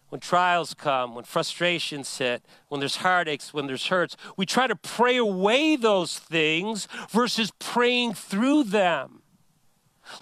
When 0.08 0.20
trials 0.20 0.72
come, 0.72 1.14
when 1.14 1.24
frustrations 1.24 2.16
hit, 2.16 2.42
when 2.68 2.80
there's 2.80 2.96
heartaches, 2.96 3.52
when 3.52 3.66
there's 3.66 3.88
hurts, 3.88 4.16
we 4.36 4.46
try 4.46 4.66
to 4.66 4.76
pray 4.76 5.16
away 5.16 5.76
those 5.76 6.18
things 6.18 6.88
versus 7.10 7.52
praying 7.58 8.14
through 8.14 8.64
them. 8.64 9.22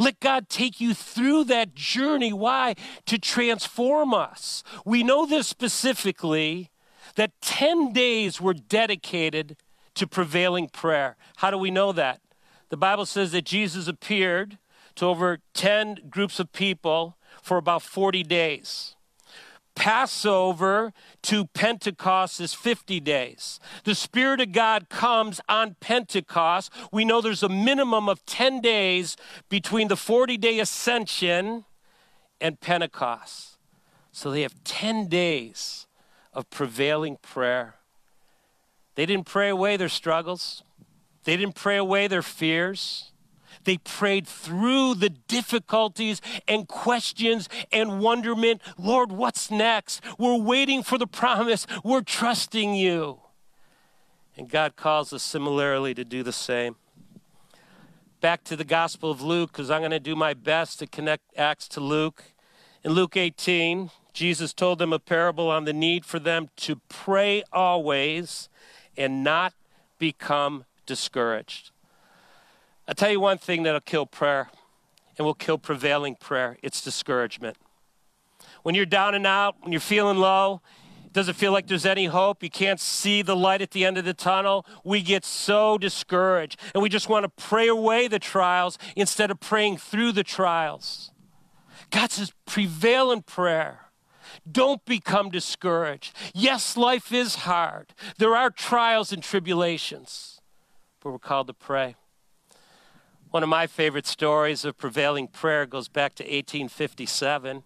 Let 0.01 0.19
God 0.19 0.49
take 0.49 0.81
you 0.81 0.95
through 0.95 1.45
that 1.45 1.77
journey. 1.77 2.33
Why? 2.33 2.75
To 3.07 3.19
transform 3.19 4.13
us. 4.13 4.65
We 4.85 5.05
know 5.05 5.25
this 5.27 5.47
specifically 5.47 6.71
that 7.15 7.41
10 7.41 7.93
days 7.93 8.41
were 8.41 8.55
dedicated 8.55 9.57
to 9.95 10.09
prevailing 10.09 10.69
prayer. 10.69 11.17
How 11.37 11.53
do 11.53 11.59
we 11.59 11.71
know 11.71 11.93
that? 11.93 12.21
The 12.69 12.77
Bible 12.77 13.07
says 13.07 13.31
that 13.31 13.45
Jesus 13.45 13.87
appeared 13.87 14.59
to 14.97 15.07
over 15.07 15.39
10 15.55 16.09
groups 16.11 16.41
of 16.41 16.53
people 16.53 17.17
for 17.41 17.57
about 17.57 17.83
40 17.83 18.25
days. 18.25 18.96
Passover 19.77 20.93
to 21.23 21.45
Pentecost 21.45 22.41
is 22.41 22.55
50 22.55 22.99
days. 22.99 23.61
The 23.85 23.95
Spirit 23.95 24.41
of 24.41 24.51
God 24.51 24.89
comes 24.89 25.41
on 25.49 25.77
Pentecost. 25.79 26.73
We 26.91 27.05
know 27.05 27.21
there's 27.21 27.45
a 27.45 27.49
minimum 27.49 28.09
of 28.09 28.25
10 28.27 28.61
days 28.61 29.17
between 29.49 29.87
the 29.87 29.97
40 29.97 30.39
day 30.39 30.59
ascension 30.59 31.67
and 32.41 32.59
Pentecost. 32.59 33.59
So 34.11 34.31
they 34.31 34.43
have 34.43 34.65
10 34.65 35.09
days 35.09 35.87
of 36.33 36.51
prevailing 36.51 37.19
prayer. 37.23 37.77
They 38.95 39.07
didn't 39.07 39.27
pray 39.27 39.51
away 39.51 39.77
their 39.77 39.91
struggles, 39.91 40.65
they 41.25 41.37
didn't 41.37 41.55
pray 41.55 41.77
away 41.77 42.09
their 42.09 42.23
fears. 42.23 43.13
They 43.65 43.79
prayed 43.79 44.27
through 44.27 44.95
the 44.95 45.11
difficulties 45.11 46.21
and 46.47 46.69
questions 46.69 47.49
and 47.73 48.01
wonderment. 48.01 48.63
Lord, 48.79 49.13
what's 49.13 49.51
next? 49.51 50.03
We're 50.19 50.37
waiting 50.37 50.83
for 50.83 50.99
the 50.99 51.07
promise. 51.07 51.67
We're 51.85 52.03
trusting 52.03 52.75
you. 52.75 53.21
And 54.37 54.49
God 54.49 54.77
calls 54.77 55.13
us 55.13 55.23
similarly 55.23 55.95
to 55.95 56.05
do 56.05 56.23
the 56.23 56.33
same. 56.33 56.77
Back 58.21 58.45
to 58.45 58.57
the 58.57 58.65
Gospel 58.65 59.11
of 59.11 59.23
Luke, 59.23 59.53
because 59.53 59.71
I'm 59.71 59.81
going 59.81 59.91
to 59.91 60.01
do 60.01 60.17
my 60.17 60.35
best 60.35 60.79
to 60.81 60.87
connect 60.87 61.25
Acts 61.37 61.69
to 61.69 61.81
Luke. 61.81 62.25
In 62.83 62.93
Luke 62.93 63.17
18, 63.17 63.91
Jesus 64.13 64.53
told 64.53 64.79
them 64.79 64.93
a 64.93 64.99
parable 64.99 65.51
on 65.51 65.65
the 65.65 65.73
need 65.73 66.05
for 66.05 66.19
them 66.19 66.49
to 66.57 66.77
pray 66.89 67.43
always 67.53 68.49
and 68.97 69.23
not 69.23 69.53
become 69.99 70.65
discouraged. 70.87 71.71
I'll 72.89 72.95
tell 72.95 73.11
you 73.11 73.21
one 73.21 73.39
thing 73.39 73.65
that'll 73.65 73.81
kill 73.81 74.07
prayer 74.07 74.49
and 75.19 75.25
will 75.27 75.35
kill 75.35 75.59
prevailing 75.59 76.15
prayer 76.15 76.57
it's 76.63 76.81
discouragement. 76.81 77.57
When 78.63 78.75
you're 78.75 78.87
down 78.87 79.15
and 79.15 79.27
out, 79.27 79.57
when 79.61 79.73
you're 79.73 79.81
feeling 79.81 80.19
low, 80.19 80.61
it 81.05 81.13
doesn't 81.13 81.35
feel 81.35 81.53
like 81.53 81.67
there's 81.67 81.87
any 81.87 82.07
hope, 82.07 82.43
you 82.43 82.51
can't 82.51 82.81
see 82.81 83.23
the 83.23 83.37
light 83.37 83.63
at 83.63 83.71
the 83.71 83.85
end 83.85 83.99
of 83.99 84.05
the 84.05 84.15
tunnel, 84.15 84.67
we 84.85 85.03
get 85.03 85.25
so 85.25 85.79
discouraged. 85.79 86.59
And 86.75 86.83
we 86.83 86.89
just 86.89 87.09
want 87.09 87.25
to 87.25 87.29
pray 87.29 87.69
away 87.69 88.09
the 88.09 88.19
trials 88.19 88.79
instead 88.95 89.31
of 89.31 89.41
praying 89.41 89.79
through 89.79 90.13
the 90.13 90.25
trials. 90.25 91.11
God 91.91 92.11
says, 92.11 92.33
prevail 92.45 93.11
in 93.11 93.23
prayer. 93.23 93.81
Don't 94.51 94.85
become 94.85 95.31
discouraged. 95.31 96.15
Yes, 96.35 96.77
life 96.77 97.13
is 97.13 97.37
hard. 97.37 97.95
There 98.19 98.37
are 98.37 98.51
trials 98.51 99.13
and 99.13 99.23
tribulations, 99.23 100.41
but 101.01 101.11
we're 101.11 101.19
called 101.19 101.47
to 101.47 101.55
pray. 101.55 101.97
One 103.37 103.43
of 103.43 103.51
my 103.51 103.67
favorite 103.67 104.07
stories 104.07 104.65
of 104.65 104.79
prevailing 104.79 105.29
prayer 105.29 105.67
goes 105.67 105.89
back 105.89 106.15
to 106.15 106.23
1857. 106.23 107.65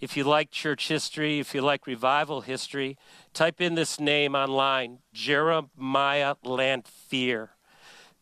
If 0.00 0.16
you 0.16 0.24
like 0.24 0.50
church 0.50 0.88
history, 0.88 1.40
if 1.40 1.54
you 1.54 1.60
like 1.60 1.86
revival 1.86 2.40
history, 2.40 2.96
type 3.34 3.60
in 3.60 3.74
this 3.74 4.00
name 4.00 4.34
online 4.34 5.00
Jeremiah 5.12 6.36
Lanphier. 6.42 7.50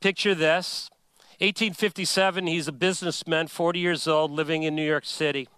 Picture 0.00 0.34
this 0.34 0.90
1857, 1.38 2.48
he's 2.48 2.66
a 2.66 2.72
businessman, 2.72 3.46
40 3.46 3.78
years 3.78 4.08
old, 4.08 4.32
living 4.32 4.64
in 4.64 4.74
New 4.74 4.84
York 4.84 5.04
City. 5.04 5.48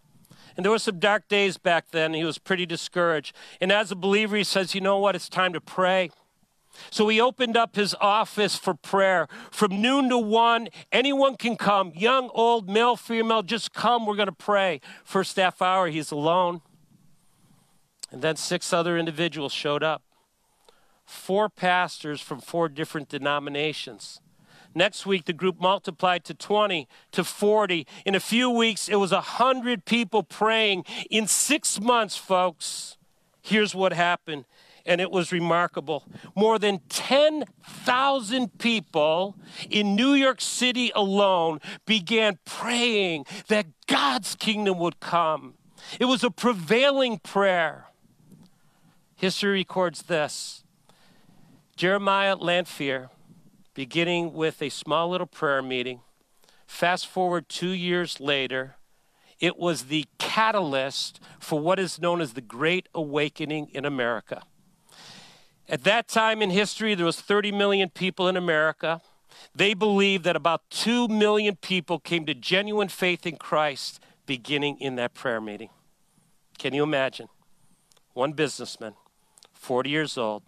And 0.59 0.65
there 0.67 0.71
were 0.71 0.79
some 0.79 0.99
dark 0.99 1.27
days 1.27 1.57
back 1.57 1.91
then. 1.91 2.13
He 2.13 2.23
was 2.23 2.37
pretty 2.37 2.67
discouraged. 2.67 3.35
And 3.63 3.73
as 3.73 3.91
a 3.91 3.97
believer, 3.97 4.37
he 4.37 4.45
says, 4.45 4.75
You 4.75 4.83
know 4.83 4.99
what? 4.99 5.17
It's 5.17 5.31
time 5.31 5.55
to 5.55 5.61
pray. 5.63 6.11
So 6.91 7.09
he 7.09 7.21
opened 7.21 7.57
up 7.57 7.77
his 7.77 7.95
office 8.01 8.57
for 8.57 8.75
prayer. 8.75 9.29
From 9.51 9.81
noon 9.81 10.09
to 10.09 10.19
one, 10.19 10.69
anyone 10.91 11.37
can 11.37 11.57
come 11.57 11.93
young, 11.95 12.31
old, 12.33 12.69
male, 12.69 12.97
female, 12.97 13.43
just 13.43 13.73
come. 13.73 14.07
We're 14.07 14.17
going 14.17 14.27
to 14.27 14.33
pray. 14.33 14.81
First 15.05 15.37
half 15.37 15.61
hour, 15.61 15.89
he's 15.89 16.11
alone. 16.11 16.63
And 18.11 18.23
then 18.23 18.37
six 18.37 18.73
other 18.73 18.99
individuals 18.99 19.53
showed 19.53 19.83
up. 19.83 20.03
Four 21.05 21.49
pastors 21.49 22.21
from 22.21 22.41
four 22.41 22.69
different 22.69 23.09
denominations. 23.09 24.21
Next 24.75 25.05
week, 25.05 25.25
the 25.25 25.33
group 25.33 25.61
multiplied 25.61 26.25
to 26.25 26.35
20, 26.35 26.87
to 27.13 27.25
40. 27.25 27.87
In 28.07 28.15
a 28.15 28.21
few 28.21 28.49
weeks, 28.49 28.89
it 28.89 28.97
was 28.97 29.11
100 29.11 29.85
people 29.85 30.23
praying. 30.23 30.85
In 31.11 31.27
six 31.27 31.81
months, 31.81 32.17
folks, 32.17 32.97
here's 33.43 33.75
what 33.75 33.93
happened 33.93 34.45
and 34.87 35.01
it 35.01 35.11
was 35.11 35.33
remarkable. 35.33 36.05
More 36.35 36.59
than 36.59 36.81
10,000 36.89 38.59
people 38.59 39.37
in 39.69 39.95
New 39.95 40.15
York 40.15 40.41
City 40.41 40.93
alone 40.95 41.61
began 41.87 42.39
praying 42.45 43.27
that 43.49 43.67
God's 43.87 44.35
kingdom 44.35 44.79
would 44.79 45.01
come. 45.01 45.55
It 45.99 46.05
was 46.05 46.23
a 46.25 46.31
prevailing 46.31 47.19
prayer. 47.19 47.87
History 49.17 49.53
records 49.53 50.03
this 50.03 50.65
Jeremiah 51.77 52.37
Lanphier, 52.37 53.11
beginning 53.75 54.33
with 54.33 54.61
a 54.63 54.69
small 54.69 55.09
little 55.09 55.27
prayer 55.27 55.63
meeting, 55.63 56.01
fast 56.67 57.07
forward 57.07 57.49
two 57.49 57.71
years 57.71 58.21
later, 58.21 58.77
it 59.41 59.59
was 59.59 59.85
the 59.85 60.05
catalyst 60.19 61.21
for 61.39 61.59
what 61.59 61.79
is 61.79 61.99
known 61.99 62.21
as 62.21 62.35
the 62.35 62.43
Great 62.43 62.89
Awakening 62.95 63.71
in 63.73 63.85
America. 63.85 64.43
At 65.71 65.85
that 65.85 66.09
time 66.09 66.43
in 66.43 66.51
history, 66.51 66.97
there 66.97 67.07
was 67.07 67.21
30 67.21 67.53
million 67.53 67.91
people 67.91 68.27
in 68.27 68.37
America. 68.37 69.01
They 69.55 69.73
believed 69.73 70.25
that 70.25 70.35
about 70.35 70.69
2 70.71 71.07
million 71.07 71.55
people 71.55 72.01
came 72.01 72.27
to 72.27 72.35
genuine 72.35 72.89
faith 72.89 73.25
in 73.25 73.37
Christ 73.37 74.01
beginning 74.27 74.81
in 74.81 74.97
that 74.97 75.15
prayer 75.15 75.41
meeting. 75.41 75.71
Can 76.59 76.75
you 76.75 76.83
imagine? 76.83 77.29
One 78.15 78.33
businessman, 78.33 78.95
40 79.53 79.91
years 79.91 80.19
old, 80.19 80.43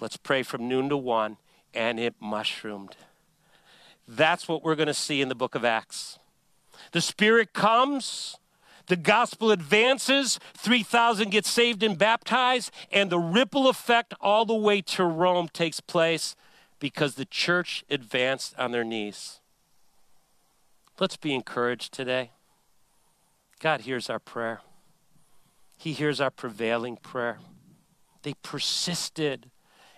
let's 0.00 0.16
pray 0.16 0.44
from 0.44 0.68
noon 0.68 0.88
to 0.88 0.96
1, 0.96 1.36
and 1.74 1.98
it 1.98 2.14
mushroomed. 2.20 2.94
That's 4.06 4.46
what 4.46 4.62
we're 4.62 4.76
going 4.76 4.86
to 4.86 4.94
see 4.94 5.20
in 5.20 5.28
the 5.28 5.34
book 5.34 5.56
of 5.56 5.64
Acts. 5.64 6.20
The 6.92 7.00
Spirit 7.00 7.52
comes, 7.52 8.36
the 8.86 8.96
gospel 8.96 9.50
advances, 9.50 10.38
3,000 10.56 11.30
get 11.30 11.46
saved 11.46 11.82
and 11.82 11.96
baptized, 11.96 12.70
and 12.92 13.10
the 13.10 13.18
ripple 13.18 13.68
effect 13.68 14.14
all 14.20 14.44
the 14.44 14.54
way 14.54 14.82
to 14.82 15.04
Rome 15.04 15.48
takes 15.48 15.80
place 15.80 16.36
because 16.78 17.14
the 17.14 17.24
church 17.24 17.84
advanced 17.88 18.54
on 18.58 18.72
their 18.72 18.84
knees. 18.84 19.40
Let's 21.00 21.16
be 21.16 21.34
encouraged 21.34 21.92
today. 21.92 22.30
God 23.58 23.82
hears 23.82 24.10
our 24.10 24.18
prayer, 24.18 24.60
He 25.78 25.92
hears 25.92 26.20
our 26.20 26.30
prevailing 26.30 26.96
prayer. 26.96 27.38
They 28.22 28.34
persisted. 28.42 29.50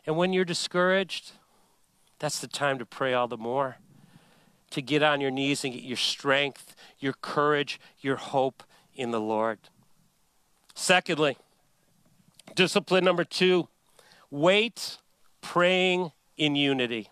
And 0.04 0.16
when 0.16 0.32
you're 0.32 0.44
discouraged, 0.44 1.32
that's 2.18 2.40
the 2.40 2.46
time 2.46 2.78
to 2.78 2.86
pray 2.86 3.12
all 3.14 3.28
the 3.28 3.36
more. 3.36 3.78
To 4.70 4.82
get 4.82 5.02
on 5.02 5.20
your 5.20 5.30
knees 5.30 5.64
and 5.64 5.72
get 5.72 5.84
your 5.84 5.96
strength, 5.96 6.74
your 6.98 7.12
courage, 7.12 7.80
your 8.00 8.16
hope, 8.16 8.64
in 8.96 9.10
the 9.10 9.20
Lord. 9.20 9.58
Secondly, 10.74 11.36
discipline 12.54 13.04
number 13.04 13.24
two 13.24 13.68
wait 14.30 14.98
praying 15.40 16.12
in 16.36 16.56
unity. 16.56 17.10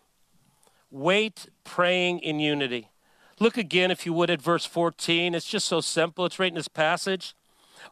Wait 0.91 1.49
praying 1.65 2.19
in 2.21 2.41
unity. 2.41 2.91
Look 3.41 3.57
again, 3.57 3.91
if 3.91 4.07
you 4.07 4.13
would, 4.13 4.31
at 4.31 4.41
verse 4.41 4.65
14. 4.65 5.35
It's 5.35 5.49
just 5.49 5.67
so 5.67 5.81
simple. 5.81 6.25
It's 6.25 6.39
right 6.39 6.49
in 6.49 6.55
this 6.55 6.69
passage. 6.69 7.35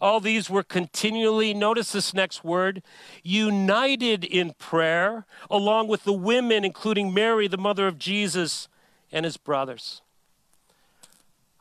All 0.00 0.20
these 0.20 0.48
were 0.48 0.62
continually, 0.62 1.52
notice 1.52 1.92
this 1.92 2.14
next 2.14 2.44
word, 2.44 2.82
united 3.22 4.24
in 4.24 4.54
prayer, 4.54 5.26
along 5.50 5.88
with 5.88 6.04
the 6.04 6.12
women, 6.12 6.64
including 6.64 7.12
Mary, 7.12 7.46
the 7.46 7.58
mother 7.58 7.86
of 7.86 7.98
Jesus, 7.98 8.68
and 9.10 9.24
his 9.24 9.36
brothers. 9.36 10.00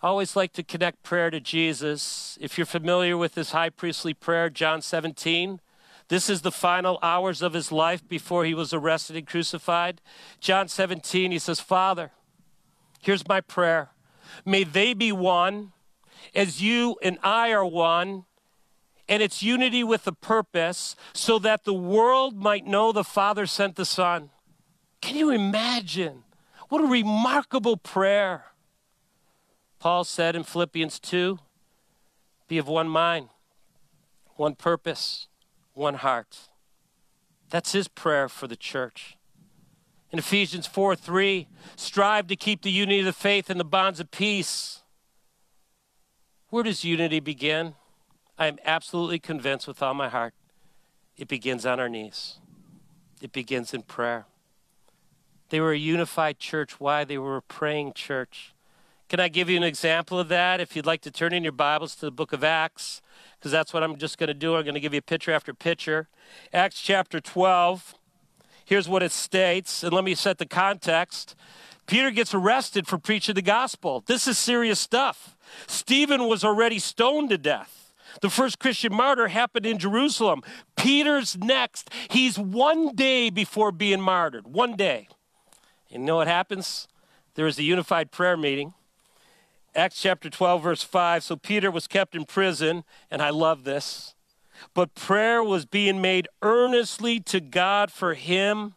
I 0.04 0.08
always 0.08 0.36
like 0.36 0.52
to 0.54 0.64
connect 0.64 1.04
prayer 1.04 1.30
to 1.30 1.40
Jesus. 1.40 2.36
If 2.42 2.58
you're 2.58 2.66
familiar 2.66 3.16
with 3.18 3.36
this 3.36 3.52
high 3.52 3.70
priestly 3.70 4.16
prayer, 4.16 4.50
John 4.50 4.82
17, 4.82 5.60
this 6.08 6.28
is 6.28 6.42
the 6.42 6.52
final 6.52 6.98
hours 7.04 7.44
of 7.44 7.54
his 7.54 7.72
life 7.72 8.08
before 8.08 8.44
he 8.44 8.56
was 8.56 8.74
arrested 8.74 9.16
and 9.16 9.28
crucified. 9.28 10.02
John 10.40 10.68
17, 10.68 11.32
he 11.32 11.38
says, 11.38 11.60
Father, 11.60 12.12
here's 13.00 13.28
my 13.28 13.42
prayer. 13.42 13.92
May 14.44 14.64
they 14.64 14.96
be 14.96 15.12
one 15.12 15.72
as 16.34 16.64
you 16.64 16.96
and 17.04 17.20
I 17.22 17.52
are 17.52 17.66
one, 17.66 18.26
and 19.08 19.22
it's 19.22 19.44
unity 19.44 19.84
with 19.84 20.08
a 20.08 20.14
purpose 20.14 20.96
so 21.14 21.38
that 21.40 21.64
the 21.64 21.74
world 21.76 22.36
might 22.36 22.66
know 22.66 22.92
the 22.92 23.04
Father 23.04 23.46
sent 23.46 23.76
the 23.76 23.86
Son. 23.86 24.32
Can 25.00 25.16
you 25.16 25.30
imagine? 25.30 26.24
What 26.70 26.82
a 26.82 26.88
remarkable 26.88 27.78
prayer. 27.78 28.46
Paul 29.82 30.04
said 30.04 30.36
in 30.36 30.44
Philippians 30.44 31.00
2 31.00 31.40
be 32.48 32.60
of 32.60 32.68
one 32.68 32.88
mind, 32.88 33.30
one 34.36 34.54
purpose, 34.54 35.28
one 35.74 35.96
heart. 35.96 36.38
That's 37.50 37.72
his 37.72 37.88
prayer 37.88 38.30
for 38.30 38.46
the 38.46 38.56
church. 38.56 39.18
In 40.12 40.20
Ephesians 40.20 40.68
4 40.68 40.96
3, 40.96 41.48
strive 41.76 42.28
to 42.28 42.36
keep 42.36 42.62
the 42.62 42.70
unity 42.70 43.00
of 43.00 43.06
the 43.06 43.12
faith 43.12 43.50
and 43.50 43.60
the 43.60 43.64
bonds 43.66 44.00
of 44.00 44.12
peace. 44.12 44.84
Where 46.50 46.62
does 46.62 46.84
unity 46.84 47.20
begin? 47.20 47.74
I 48.38 48.46
am 48.46 48.60
absolutely 48.64 49.18
convinced 49.18 49.68
with 49.68 49.82
all 49.82 49.96
my 49.96 50.10
heart 50.10 50.36
it 51.18 51.28
begins 51.28 51.66
on 51.66 51.80
our 51.80 51.90
knees, 51.90 52.38
it 53.20 53.32
begins 53.32 53.74
in 53.74 53.82
prayer. 53.82 54.28
They 55.50 55.60
were 55.60 55.72
a 55.72 55.78
unified 55.78 56.38
church. 56.38 56.80
Why? 56.80 57.04
They 57.04 57.18
were 57.18 57.38
a 57.38 57.42
praying 57.42 57.94
church. 57.94 58.51
Can 59.12 59.20
I 59.20 59.28
give 59.28 59.50
you 59.50 59.58
an 59.58 59.64
example 59.64 60.18
of 60.22 60.30
that? 60.30 60.62
If 60.62 60.74
you'd 60.74 60.86
like 60.86 61.02
to 61.02 61.12
turn 61.12 61.34
in 61.34 61.44
your 61.44 61.52
Bibles 61.52 61.96
to 61.96 62.06
the 62.06 62.12
book 62.12 62.32
of 62.32 62.46
Acts, 62.46 63.02
because 63.38 63.52
that's 63.52 63.74
what 63.74 63.84
I'm 63.84 63.98
just 63.98 64.18
going 64.18 64.30
to 64.30 64.34
do. 64.34 64.56
I'm 64.56 64.64
going 64.64 64.74
to 64.74 64.80
give 64.80 64.94
you 64.94 65.02
picture 65.02 65.34
after 65.34 65.54
picture. 65.54 66.08
Acts 66.54 66.80
chapter 66.80 67.20
12. 67.20 67.96
Here's 68.64 68.88
what 68.88 69.04
it 69.04 69.12
states, 69.12 69.84
and 69.84 69.92
let 69.92 70.06
me 70.06 70.16
set 70.16 70.38
the 70.38 70.46
context. 70.46 71.36
Peter 71.88 72.10
gets 72.10 72.34
arrested 72.34 72.88
for 72.88 72.98
preaching 72.98 73.36
the 73.36 73.42
gospel. 73.42 74.02
This 74.08 74.30
is 74.30 74.38
serious 74.38 74.80
stuff. 74.80 75.36
Stephen 75.68 76.30
was 76.30 76.46
already 76.46 76.80
stoned 76.80 77.32
to 77.32 77.38
death. 77.38 77.92
The 78.22 78.30
first 78.30 78.60
Christian 78.60 78.96
martyr 78.96 79.28
happened 79.28 79.66
in 79.66 79.78
Jerusalem. 79.78 80.42
Peter's 80.78 81.38
next. 81.38 81.90
He's 82.10 82.40
one 82.40 82.96
day 82.96 83.30
before 83.30 83.74
being 83.74 84.00
martyred. 84.00 84.48
One 84.48 84.78
day. 84.78 85.10
You 85.90 86.00
know 86.00 86.16
what 86.16 86.30
happens? 86.30 86.88
There 87.36 87.46
is 87.46 87.60
a 87.60 87.64
unified 87.64 88.12
prayer 88.12 88.38
meeting. 88.38 88.74
Acts 89.74 90.02
chapter 90.02 90.30
12, 90.30 90.64
verse 90.64 90.84
5. 90.84 91.24
So 91.24 91.36
Peter 91.36 91.72
was 91.72 91.88
kept 91.88 92.16
in 92.16 92.26
prison, 92.26 92.84
and 93.10 93.22
I 93.22 93.30
love 93.30 93.64
this. 93.64 94.16
But 94.74 94.96
prayer 94.96 95.44
was 95.44 95.66
being 95.66 96.02
made 96.02 96.28
earnestly 96.42 97.20
to 97.22 97.40
God 97.40 97.92
for 97.92 98.14
him 98.14 98.76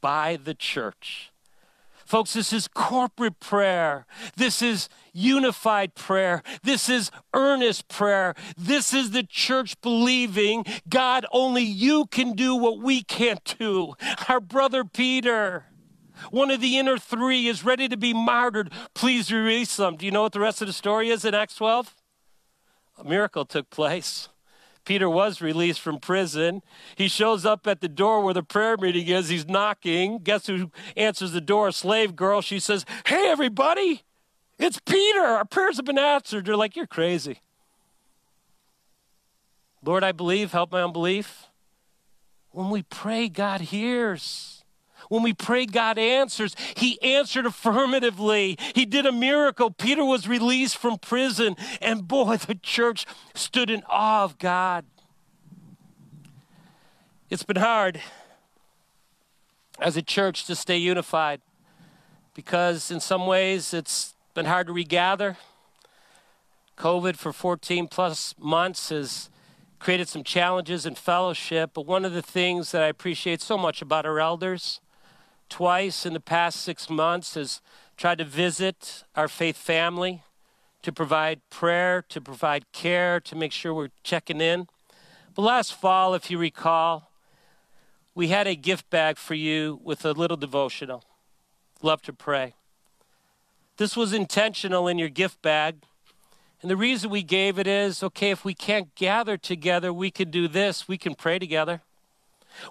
by 0.00 0.38
the 0.42 0.54
church. 0.54 1.30
Folks, 2.06 2.32
this 2.32 2.52
is 2.52 2.66
corporate 2.66 3.38
prayer. 3.38 4.04
This 4.36 4.62
is 4.62 4.88
unified 5.12 5.94
prayer. 5.94 6.42
This 6.62 6.88
is 6.88 7.10
earnest 7.34 7.86
prayer. 7.86 8.34
This 8.56 8.92
is 8.92 9.12
the 9.12 9.22
church 9.22 9.80
believing 9.80 10.64
God, 10.88 11.24
only 11.30 11.62
you 11.62 12.06
can 12.06 12.32
do 12.32 12.56
what 12.56 12.80
we 12.80 13.02
can't 13.02 13.56
do. 13.58 13.94
Our 14.28 14.40
brother 14.40 14.84
Peter 14.84 15.66
one 16.30 16.50
of 16.50 16.60
the 16.60 16.78
inner 16.78 16.98
three 16.98 17.48
is 17.48 17.64
ready 17.64 17.88
to 17.88 17.96
be 17.96 18.12
martyred. 18.12 18.72
Please 18.94 19.32
release 19.32 19.76
them. 19.76 19.96
Do 19.96 20.06
you 20.06 20.12
know 20.12 20.22
what 20.22 20.32
the 20.32 20.40
rest 20.40 20.60
of 20.60 20.66
the 20.66 20.72
story 20.72 21.10
is 21.10 21.24
in 21.24 21.34
Acts 21.34 21.56
12? 21.56 21.94
A 22.98 23.04
miracle 23.04 23.44
took 23.44 23.70
place. 23.70 24.28
Peter 24.84 25.08
was 25.08 25.40
released 25.40 25.80
from 25.80 25.98
prison. 25.98 26.62
He 26.96 27.08
shows 27.08 27.44
up 27.46 27.66
at 27.66 27.80
the 27.80 27.88
door 27.88 28.22
where 28.22 28.34
the 28.34 28.42
prayer 28.42 28.76
meeting 28.76 29.06
is. 29.06 29.28
He's 29.28 29.46
knocking. 29.46 30.18
Guess 30.18 30.46
who 30.46 30.70
answers 30.96 31.32
the 31.32 31.40
door? 31.40 31.68
A 31.68 31.72
slave 31.72 32.16
girl. 32.16 32.40
She 32.40 32.58
says, 32.58 32.84
Hey, 33.06 33.28
everybody, 33.28 34.02
it's 34.58 34.80
Peter. 34.80 35.20
Our 35.20 35.44
prayers 35.44 35.76
have 35.76 35.84
been 35.84 35.98
answered. 35.98 36.46
They're 36.46 36.56
like, 36.56 36.76
You're 36.76 36.86
crazy. 36.86 37.40
Lord, 39.82 40.04
I 40.04 40.12
believe. 40.12 40.52
Help 40.52 40.72
my 40.72 40.82
unbelief. 40.82 41.46
When 42.50 42.70
we 42.70 42.82
pray, 42.82 43.28
God 43.28 43.60
hears. 43.60 44.59
When 45.10 45.24
we 45.24 45.34
pray, 45.34 45.66
God 45.66 45.98
answers. 45.98 46.54
He 46.76 47.02
answered 47.02 47.44
affirmatively. 47.44 48.56
He 48.76 48.86
did 48.86 49.06
a 49.06 49.12
miracle. 49.12 49.72
Peter 49.72 50.04
was 50.04 50.28
released 50.28 50.76
from 50.78 50.98
prison, 50.98 51.56
and 51.82 52.06
boy, 52.06 52.36
the 52.36 52.54
church 52.54 53.06
stood 53.34 53.70
in 53.70 53.82
awe 53.88 54.22
of 54.22 54.38
God. 54.38 54.84
It's 57.28 57.42
been 57.42 57.56
hard 57.56 58.00
as 59.80 59.96
a 59.96 60.02
church 60.02 60.46
to 60.46 60.54
stay 60.54 60.76
unified 60.76 61.40
because, 62.32 62.92
in 62.92 63.00
some 63.00 63.26
ways, 63.26 63.74
it's 63.74 64.14
been 64.34 64.46
hard 64.46 64.68
to 64.68 64.72
regather. 64.72 65.38
COVID 66.78 67.16
for 67.16 67.32
14 67.32 67.88
plus 67.88 68.36
months 68.38 68.90
has 68.90 69.28
created 69.80 70.08
some 70.08 70.22
challenges 70.22 70.86
in 70.86 70.94
fellowship, 70.94 71.72
but 71.74 71.84
one 71.84 72.04
of 72.04 72.12
the 72.12 72.22
things 72.22 72.70
that 72.70 72.82
I 72.84 72.86
appreciate 72.86 73.40
so 73.40 73.58
much 73.58 73.82
about 73.82 74.06
our 74.06 74.20
elders 74.20 74.80
twice 75.50 76.06
in 76.06 76.14
the 76.14 76.20
past 76.20 76.60
six 76.62 76.88
months 76.88 77.34
has 77.34 77.60
tried 77.98 78.18
to 78.18 78.24
visit 78.24 79.04
our 79.14 79.28
faith 79.28 79.58
family 79.58 80.22
to 80.82 80.92
provide 80.92 81.40
prayer, 81.50 82.02
to 82.08 82.20
provide 82.20 82.72
care, 82.72 83.20
to 83.20 83.36
make 83.36 83.52
sure 83.52 83.74
we're 83.74 83.90
checking 84.02 84.40
in. 84.40 84.66
But 85.34 85.42
last 85.42 85.74
fall, 85.74 86.14
if 86.14 86.30
you 86.30 86.38
recall, 86.38 87.10
we 88.14 88.28
had 88.28 88.46
a 88.46 88.54
gift 88.54 88.88
bag 88.88 89.18
for 89.18 89.34
you 89.34 89.80
with 89.84 90.04
a 90.04 90.12
little 90.12 90.36
devotional. 90.36 91.04
Love 91.82 92.02
to 92.02 92.12
pray. 92.12 92.54
This 93.76 93.96
was 93.96 94.12
intentional 94.12 94.88
in 94.88 94.98
your 94.98 95.08
gift 95.08 95.42
bag. 95.42 95.76
And 96.62 96.70
the 96.70 96.76
reason 96.76 97.10
we 97.10 97.22
gave 97.22 97.58
it 97.58 97.66
is 97.66 98.02
okay, 98.02 98.30
if 98.30 98.44
we 98.44 98.54
can't 98.54 98.94
gather 98.94 99.36
together, 99.36 99.92
we 99.92 100.10
can 100.10 100.30
do 100.30 100.48
this. 100.48 100.86
We 100.88 100.98
can 100.98 101.14
pray 101.14 101.38
together. 101.38 101.82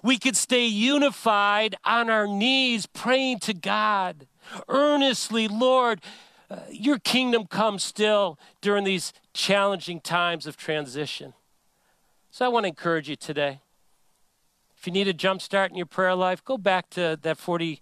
We 0.02 0.18
could 0.18 0.36
stay 0.36 0.66
unified 0.66 1.76
on 1.84 2.10
our 2.10 2.26
knees, 2.26 2.86
praying 2.86 3.40
to 3.40 3.54
God 3.54 4.26
earnestly, 4.68 5.48
Lord, 5.48 6.00
uh, 6.50 6.60
your 6.70 6.98
kingdom 6.98 7.46
come 7.46 7.78
still 7.78 8.38
during 8.60 8.84
these 8.84 9.12
challenging 9.32 10.00
times 10.00 10.46
of 10.46 10.56
transition. 10.56 11.34
So 12.30 12.44
I 12.44 12.48
want 12.48 12.64
to 12.64 12.68
encourage 12.68 13.08
you 13.08 13.16
today. 13.16 13.60
If 14.76 14.86
you 14.86 14.92
need 14.92 15.08
a 15.08 15.12
jump 15.12 15.42
start 15.42 15.70
in 15.70 15.76
your 15.76 15.86
prayer 15.86 16.14
life, 16.14 16.44
go 16.44 16.56
back 16.56 16.90
to 16.90 17.18
that 17.22 17.36
40 17.38 17.80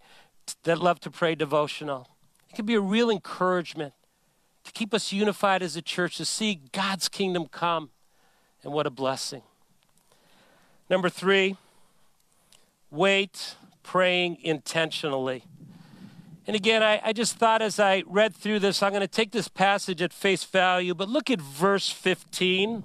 that 0.65 0.79
love 0.79 0.99
to 1.01 1.11
pray 1.11 1.35
devotional. 1.35 2.09
It 2.51 2.57
can 2.57 2.65
be 2.65 2.75
a 2.75 2.81
real 2.81 3.11
encouragement 3.11 3.93
to 4.65 4.73
keep 4.73 4.95
us 4.95 5.13
unified 5.13 5.63
as 5.63 5.77
a 5.77 5.83
church 5.83 6.17
to 6.17 6.25
see 6.25 6.61
God's 6.73 7.09
kingdom 7.09 7.47
come. 7.47 7.91
And 8.65 8.73
what 8.73 8.87
a 8.87 8.91
blessing. 8.91 9.43
Number 10.91 11.11
3, 11.11 11.57
wait 12.91 13.57
praying 13.83 14.39
intentionally. 14.43 15.45
And 16.47 16.57
again, 16.57 16.83
I, 16.83 17.01
I, 17.05 17.13
just 17.13 17.37
thought 17.37 17.61
as 17.61 17.79
I 17.79 18.03
read 18.07 18.35
through 18.35 18.61
this, 18.61 18.83
I'm 18.83 18.93
going 18.93 19.01
to 19.01 19.07
take 19.07 19.33
this 19.33 19.49
passage 19.49 20.01
at 20.01 20.15
face 20.15 20.45
value, 20.45 20.95
but 20.95 21.09
look 21.09 21.31
at 21.31 21.41
verse 21.41 21.91
15. 21.91 22.85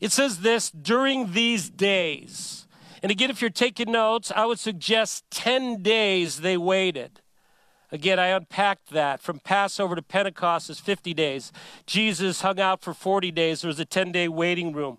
It 0.00 0.12
says 0.12 0.40
this 0.40 0.70
during 0.70 1.32
these 1.32 1.68
days. 1.68 2.66
And 3.02 3.12
again, 3.12 3.30
if 3.30 3.40
you're 3.40 3.50
taking 3.50 3.92
notes, 3.92 4.32
I 4.34 4.46
would 4.46 4.58
suggest 4.58 5.24
10 5.30 5.82
days 5.82 6.40
they 6.40 6.56
waited. 6.56 7.20
Again, 7.92 8.18
I 8.18 8.28
unpacked 8.28 8.90
that. 8.90 9.20
From 9.20 9.40
Passover 9.40 9.96
to 9.96 10.02
Pentecost 10.02 10.70
is 10.70 10.78
50 10.78 11.12
days. 11.12 11.52
Jesus 11.86 12.42
hung 12.42 12.60
out 12.60 12.82
for 12.82 12.94
40 12.94 13.30
days. 13.32 13.62
There 13.62 13.68
was 13.68 13.80
a 13.80 13.84
10 13.84 14.12
day 14.12 14.28
waiting 14.28 14.72
room. 14.72 14.98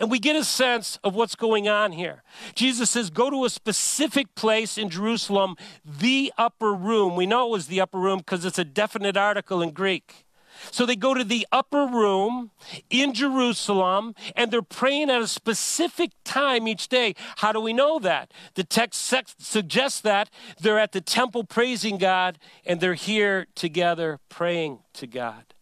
And 0.00 0.10
we 0.10 0.18
get 0.18 0.36
a 0.36 0.44
sense 0.44 0.98
of 1.04 1.14
what's 1.14 1.34
going 1.34 1.68
on 1.68 1.92
here. 1.92 2.22
Jesus 2.54 2.90
says, 2.90 3.10
Go 3.10 3.30
to 3.30 3.44
a 3.44 3.50
specific 3.50 4.34
place 4.34 4.78
in 4.78 4.88
Jerusalem, 4.88 5.56
the 5.84 6.32
upper 6.38 6.72
room. 6.72 7.16
We 7.16 7.26
know 7.26 7.46
it 7.48 7.50
was 7.50 7.66
the 7.66 7.80
upper 7.80 7.98
room 7.98 8.18
because 8.18 8.44
it's 8.44 8.58
a 8.58 8.64
definite 8.64 9.16
article 9.16 9.62
in 9.62 9.70
Greek. 9.70 10.24
So 10.70 10.86
they 10.86 10.96
go 10.96 11.14
to 11.14 11.24
the 11.24 11.46
upper 11.50 11.86
room 11.86 12.50
in 12.90 13.14
Jerusalem 13.14 14.14
and 14.36 14.50
they're 14.50 14.62
praying 14.62 15.10
at 15.10 15.20
a 15.20 15.26
specific 15.26 16.12
time 16.24 16.68
each 16.68 16.88
day. 16.88 17.14
How 17.36 17.52
do 17.52 17.60
we 17.60 17.72
know 17.72 17.98
that? 17.98 18.32
The 18.54 18.64
text 18.64 19.12
suggests 19.38 20.00
that 20.02 20.30
they're 20.60 20.78
at 20.78 20.92
the 20.92 21.00
temple 21.00 21.44
praising 21.44 21.98
God 21.98 22.38
and 22.64 22.80
they're 22.80 22.94
here 22.94 23.46
together 23.54 24.20
praying 24.28 24.80
to 24.94 25.06
God. 25.06 25.54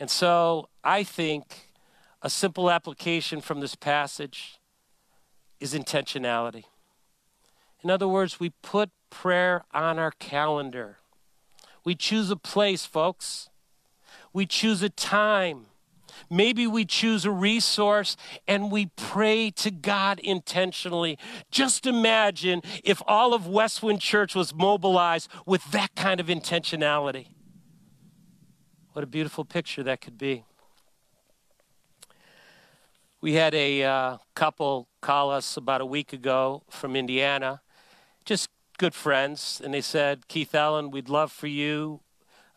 And 0.00 0.10
so 0.10 0.68
I 0.84 1.02
think 1.02 1.67
a 2.22 2.30
simple 2.30 2.70
application 2.70 3.40
from 3.40 3.60
this 3.60 3.74
passage 3.74 4.58
is 5.60 5.74
intentionality. 5.74 6.64
In 7.82 7.90
other 7.90 8.08
words, 8.08 8.40
we 8.40 8.50
put 8.62 8.90
prayer 9.10 9.64
on 9.72 9.98
our 9.98 10.10
calendar. 10.12 10.98
We 11.84 11.94
choose 11.94 12.30
a 12.30 12.36
place, 12.36 12.84
folks. 12.84 13.48
We 14.32 14.46
choose 14.46 14.82
a 14.82 14.88
time. 14.90 15.66
Maybe 16.28 16.66
we 16.66 16.84
choose 16.84 17.24
a 17.24 17.30
resource 17.30 18.16
and 18.46 18.72
we 18.72 18.86
pray 18.96 19.50
to 19.52 19.70
God 19.70 20.18
intentionally. 20.18 21.18
Just 21.50 21.86
imagine 21.86 22.62
if 22.82 23.00
all 23.06 23.32
of 23.32 23.46
Westwind 23.46 24.00
Church 24.00 24.34
was 24.34 24.52
mobilized 24.52 25.30
with 25.46 25.70
that 25.70 25.94
kind 25.94 26.18
of 26.18 26.26
intentionality. 26.26 27.28
What 28.92 29.04
a 29.04 29.06
beautiful 29.06 29.44
picture 29.44 29.84
that 29.84 30.00
could 30.00 30.18
be. 30.18 30.44
We 33.20 33.32
had 33.32 33.52
a 33.52 33.82
uh, 33.82 34.18
couple 34.36 34.86
call 35.00 35.32
us 35.32 35.56
about 35.56 35.80
a 35.80 35.86
week 35.86 36.12
ago 36.12 36.62
from 36.70 36.94
Indiana, 36.94 37.62
just 38.24 38.48
good 38.78 38.94
friends, 38.94 39.60
and 39.62 39.74
they 39.74 39.80
said, 39.80 40.28
Keith 40.28 40.54
Allen, 40.54 40.92
we'd 40.92 41.08
love 41.08 41.32
for 41.32 41.48
you 41.48 41.98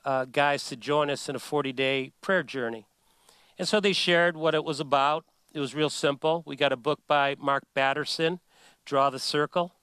uh, 0.06 0.26
guys 0.26 0.66
to 0.66 0.76
join 0.76 1.10
us 1.10 1.28
in 1.28 1.36
a 1.36 1.40
40 1.40 1.74
day 1.74 2.12
prayer 2.22 2.44
journey. 2.44 2.86
And 3.58 3.68
so 3.68 3.80
they 3.80 3.92
shared 3.92 4.38
what 4.38 4.54
it 4.54 4.64
was 4.64 4.80
about. 4.80 5.26
It 5.52 5.60
was 5.60 5.74
real 5.74 5.90
simple. 5.90 6.44
We 6.46 6.56
got 6.56 6.72
a 6.72 6.78
book 6.78 7.00
by 7.08 7.36
Mark 7.40 7.64
Batterson, 7.76 8.40
Draw 8.86 9.10
the 9.10 9.18
Circle, 9.18 9.74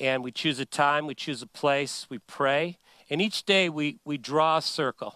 and 0.00 0.24
we 0.24 0.32
choose 0.32 0.58
a 0.58 0.66
time, 0.66 1.06
we 1.06 1.14
choose 1.14 1.40
a 1.40 1.46
place, 1.46 2.08
we 2.10 2.18
pray, 2.18 2.78
and 3.08 3.22
each 3.22 3.44
day 3.44 3.68
we, 3.68 4.00
we 4.04 4.18
draw 4.18 4.56
a 4.56 4.62
circle. 4.62 5.14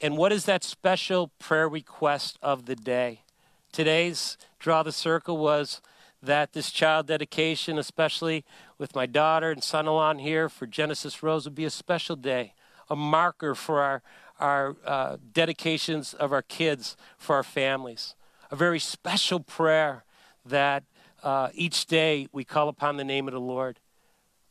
And 0.00 0.16
what 0.16 0.32
is 0.32 0.46
that 0.46 0.64
special 0.64 1.32
prayer 1.38 1.68
request 1.68 2.38
of 2.40 2.64
the 2.64 2.76
day? 2.76 3.20
Today's 3.76 4.38
Draw 4.58 4.84
the 4.84 4.90
Circle 4.90 5.36
was 5.36 5.82
that 6.22 6.54
this 6.54 6.70
child 6.70 7.08
dedication, 7.08 7.76
especially 7.76 8.42
with 8.78 8.94
my 8.94 9.04
daughter 9.04 9.50
and 9.50 9.62
son 9.62 9.86
along 9.86 10.20
here 10.20 10.48
for 10.48 10.66
Genesis 10.66 11.22
Rose, 11.22 11.44
would 11.44 11.54
be 11.54 11.66
a 11.66 11.68
special 11.68 12.16
day, 12.16 12.54
a 12.88 12.96
marker 12.96 13.54
for 13.54 13.82
our, 13.82 14.02
our 14.40 14.76
uh, 14.86 15.18
dedications 15.30 16.14
of 16.14 16.32
our 16.32 16.40
kids, 16.40 16.96
for 17.18 17.36
our 17.36 17.42
families. 17.42 18.14
A 18.50 18.56
very 18.56 18.78
special 18.78 19.40
prayer 19.40 20.06
that 20.46 20.84
uh, 21.22 21.50
each 21.52 21.84
day 21.84 22.28
we 22.32 22.44
call 22.44 22.70
upon 22.70 22.96
the 22.96 23.04
name 23.04 23.28
of 23.28 23.34
the 23.34 23.40
Lord. 23.40 23.78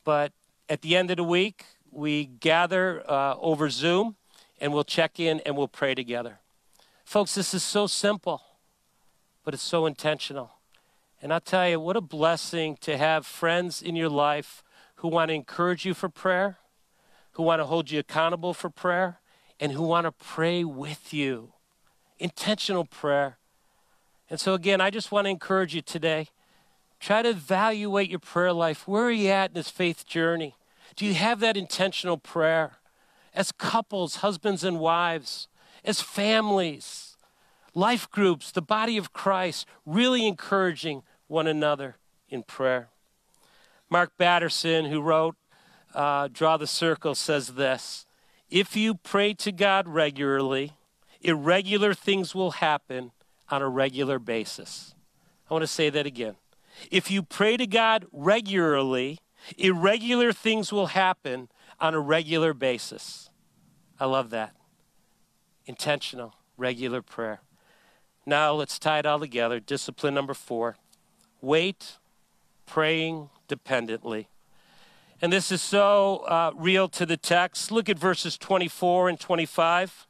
But 0.03 0.33
at 0.69 0.83
the 0.83 0.95
end 0.95 1.09
of 1.09 1.17
the 1.17 1.23
week, 1.23 1.65
we 1.89 2.25
gather 2.25 3.01
uh, 3.09 3.37
over 3.39 3.71
Zoom 3.71 4.17
and 4.61 4.71
we'll 4.71 4.83
check 4.83 5.19
in 5.19 5.39
and 5.47 5.57
we'll 5.57 5.67
pray 5.67 5.95
together. 5.95 6.41
Folks, 7.03 7.33
this 7.33 7.55
is 7.55 7.63
so 7.63 7.87
simple 7.87 8.43
but 9.45 9.53
it's 9.53 9.63
so 9.63 9.85
intentional. 9.85 10.55
And 11.21 11.31
I'll 11.31 11.39
tell 11.39 11.69
you, 11.69 11.79
what 11.79 11.95
a 11.95 12.01
blessing 12.01 12.77
to 12.81 12.97
have 12.97 13.25
friends 13.25 13.81
in 13.81 13.95
your 13.95 14.09
life 14.09 14.63
who 14.95 15.07
want 15.07 15.29
to 15.29 15.35
encourage 15.35 15.85
you 15.85 15.93
for 15.93 16.09
prayer, 16.09 16.57
who 17.33 17.43
want 17.43 17.61
to 17.61 17.65
hold 17.65 17.91
you 17.91 17.99
accountable 17.99 18.53
for 18.53 18.69
prayer, 18.69 19.19
and 19.59 19.71
who 19.71 19.83
want 19.83 20.05
to 20.05 20.11
pray 20.11 20.63
with 20.63 21.13
you. 21.13 21.53
Intentional 22.19 22.85
prayer. 22.85 23.37
And 24.29 24.39
so, 24.39 24.53
again, 24.55 24.81
I 24.81 24.89
just 24.89 25.11
want 25.11 25.25
to 25.25 25.29
encourage 25.29 25.75
you 25.75 25.81
today. 25.81 26.27
Try 26.99 27.21
to 27.21 27.29
evaluate 27.29 28.09
your 28.09 28.19
prayer 28.19 28.53
life. 28.53 28.87
Where 28.87 29.03
are 29.03 29.11
you 29.11 29.29
at 29.29 29.51
in 29.51 29.53
this 29.53 29.69
faith 29.69 30.07
journey? 30.07 30.55
Do 30.95 31.05
you 31.05 31.13
have 31.13 31.39
that 31.41 31.55
intentional 31.55 32.17
prayer? 32.17 32.77
As 33.33 33.51
couples, 33.51 34.17
husbands 34.17 34.63
and 34.63 34.79
wives, 34.79 35.47
as 35.83 36.01
families, 36.01 37.14
life 37.75 38.09
groups, 38.09 38.51
the 38.51 38.61
body 38.61 38.97
of 38.97 39.13
Christ, 39.13 39.67
really 39.85 40.25
encouraging 40.25 41.03
one 41.27 41.45
another 41.45 41.97
in 42.29 42.41
prayer. 42.41 42.89
Mark 43.89 44.11
Batterson, 44.17 44.89
who 44.89 45.01
wrote 45.01 45.35
uh, 45.93 46.29
Draw 46.31 46.57
the 46.57 46.67
Circle, 46.67 47.13
says 47.13 47.49
this 47.49 48.07
If 48.49 48.75
you 48.75 48.95
pray 48.95 49.33
to 49.35 49.51
God 49.51 49.87
regularly, 49.87 50.73
irregular 51.21 51.93
things 51.93 52.33
will 52.33 52.51
happen 52.51 53.11
on 53.49 53.61
a 53.61 53.69
regular 53.69 54.17
basis. 54.17 54.95
I 55.49 55.53
want 55.53 55.63
to 55.63 55.67
say 55.67 55.89
that 55.91 56.05
again. 56.07 56.35
If 56.89 57.11
you 57.11 57.21
pray 57.21 57.57
to 57.57 57.67
God 57.67 58.05
regularly, 58.11 59.19
irregular 59.57 60.33
things 60.33 60.71
will 60.71 60.87
happen 60.87 61.49
on 61.79 61.93
a 61.93 61.99
regular 61.99 62.53
basis. 62.53 63.29
I 63.99 64.05
love 64.05 64.29
that. 64.31 64.55
Intentional, 65.65 66.33
regular 66.57 67.01
prayer. 67.01 67.41
Now 68.25 68.53
let's 68.53 68.79
tie 68.79 68.99
it 68.99 69.05
all 69.05 69.19
together. 69.19 69.59
Discipline 69.59 70.13
number 70.13 70.33
four 70.33 70.77
wait, 71.41 71.97
praying 72.65 73.29
dependently. 73.47 74.27
And 75.21 75.31
this 75.31 75.51
is 75.51 75.61
so 75.61 76.17
uh, 76.27 76.51
real 76.55 76.89
to 76.89 77.05
the 77.05 77.17
text. 77.17 77.71
Look 77.71 77.87
at 77.87 77.97
verses 77.97 78.37
24 78.37 79.09
and 79.09 79.19
25. 79.19 80.07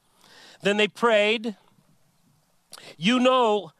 Then 0.62 0.78
they 0.78 0.88
prayed, 0.88 1.56
You 2.98 3.20
know 3.20 3.72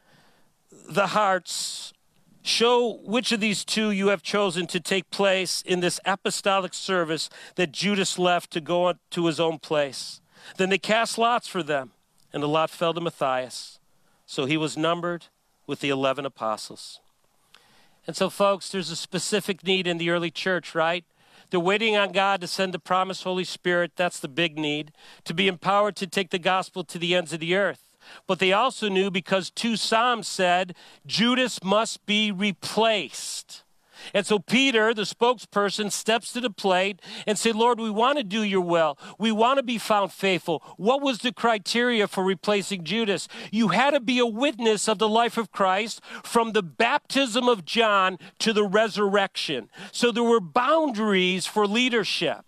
the 0.88 1.08
hearts. 1.08 1.94
Show 2.42 3.00
which 3.04 3.32
of 3.32 3.40
these 3.40 3.66
two 3.66 3.90
you 3.90 4.10
have 4.10 4.22
chosen 4.22 4.68
to 4.68 4.80
take 4.80 5.10
place 5.10 5.64
in 5.66 5.80
this 5.80 6.00
apostolic 6.06 6.76
service 6.76 7.28
that 7.56 7.72
Judas 7.72 8.20
left 8.20 8.52
to 8.52 8.62
go 8.62 8.94
to 9.10 9.26
his 9.26 9.40
own 9.40 9.58
place. 9.58 10.22
Then 10.58 10.70
they 10.70 10.78
cast 10.78 11.18
lots 11.18 11.48
for 11.48 11.64
them, 11.64 11.92
and 12.32 12.44
the 12.44 12.48
lot 12.48 12.70
fell 12.70 12.94
to 12.94 13.02
Matthias. 13.02 13.80
So 14.26 14.46
he 14.46 14.58
was 14.58 14.78
numbered 14.78 15.26
with 15.68 15.80
the 15.80 15.90
11 15.90 16.26
apostles. 16.26 17.00
And 18.08 18.16
so, 18.16 18.30
folks, 18.30 18.70
there's 18.70 18.92
a 18.92 18.96
specific 18.96 19.64
need 19.64 19.88
in 19.88 19.98
the 19.98 20.10
early 20.10 20.32
church, 20.32 20.76
right? 20.76 21.04
They're 21.50 21.60
waiting 21.60 21.96
on 21.96 22.12
God 22.12 22.42
to 22.42 22.48
send 22.48 22.74
the 22.74 22.80
promised 22.80 23.24
Holy 23.24 23.44
Spirit. 23.44 23.94
That's 23.96 24.20
the 24.20 24.28
big 24.28 24.58
need. 24.58 24.92
To 25.26 25.34
be 25.34 25.48
empowered 25.48 25.96
to 25.98 26.08
take 26.08 26.30
the 26.30 26.40
gospel 26.40 26.84
to 26.84 27.00
the 27.00 27.16
ends 27.16 27.34
of 27.34 27.40
the 27.40 27.56
earth. 27.56 27.96
But 28.28 28.40
they 28.40 28.54
also 28.54 28.88
knew 28.90 29.10
because 29.10 29.50
two 29.50 29.76
Psalms 29.76 30.28
said 30.28 30.76
Judas 31.06 31.64
must 31.64 32.06
be 32.06 32.32
replaced. 32.32 33.64
And 34.14 34.26
so 34.26 34.40
Peter, 34.40 34.94
the 34.94 35.04
spokesperson, 35.04 35.92
steps 35.92 36.34
to 36.34 36.42
the 36.42 36.50
plate 36.50 37.02
and 37.26 37.38
say, 37.38 37.52
Lord, 37.52 37.80
we 37.80 37.90
want 37.90 38.18
to 38.18 38.24
do 38.24 38.44
your 38.44 38.62
will. 38.62 38.98
We 39.18 39.32
want 39.32 39.58
to 39.58 39.64
be 39.64 39.78
found 39.78 40.12
faithful. 40.12 40.64
What 40.78 41.02
was 41.02 41.20
the 41.20 41.34
criteria 41.34 42.08
for 42.08 42.24
replacing 42.24 42.84
Judas? 42.84 43.28
You 43.52 43.70
had 43.70 43.92
to 43.92 44.00
be 44.00 44.20
a 44.20 44.26
witness 44.26 44.88
of 44.88 45.00
the 45.00 45.10
life 45.10 45.38
of 45.38 45.52
Christ 45.52 46.02
from 46.24 46.52
the 46.52 46.64
baptism 46.64 47.48
of 47.48 47.66
John 47.66 48.18
to 48.40 48.54
the 48.54 48.66
resurrection. 48.66 49.70
So 49.92 50.12
there 50.12 50.24
were 50.24 50.42
boundaries 50.42 51.46
for 51.46 51.68
leadership. 51.68 52.46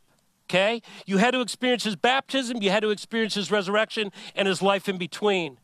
Okay? 0.49 0.81
You 1.05 1.17
had 1.17 1.31
to 1.31 1.41
experience 1.41 1.83
his 1.83 1.97
baptism, 1.97 2.61
you 2.61 2.71
had 2.71 2.81
to 2.81 2.89
experience 2.89 3.33
his 3.33 3.51
resurrection, 3.51 4.11
and 4.33 4.47
his 4.47 4.61
life 4.61 4.87
in 4.87 4.97
between. 4.97 5.59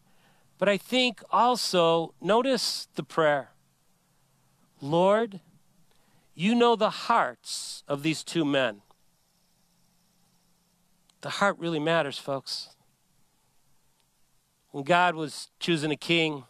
But 0.58 0.68
I 0.68 0.78
think 0.78 1.22
also, 1.32 2.14
notice 2.22 2.88
the 2.96 3.04
prayer 3.04 3.50
Lord, 4.82 5.40
you 6.36 6.56
know 6.56 6.76
the 6.76 6.90
hearts 6.90 7.84
of 7.88 8.04
these 8.04 8.24
two 8.24 8.46
men. 8.46 8.82
The 11.22 11.30
heart 11.30 11.58
really 11.60 11.80
matters, 11.80 12.18
folks. 12.18 12.70
When 14.72 14.84
God 14.84 15.16
was 15.16 15.50
choosing 15.60 15.92
a 15.92 15.96
king, 15.96 16.44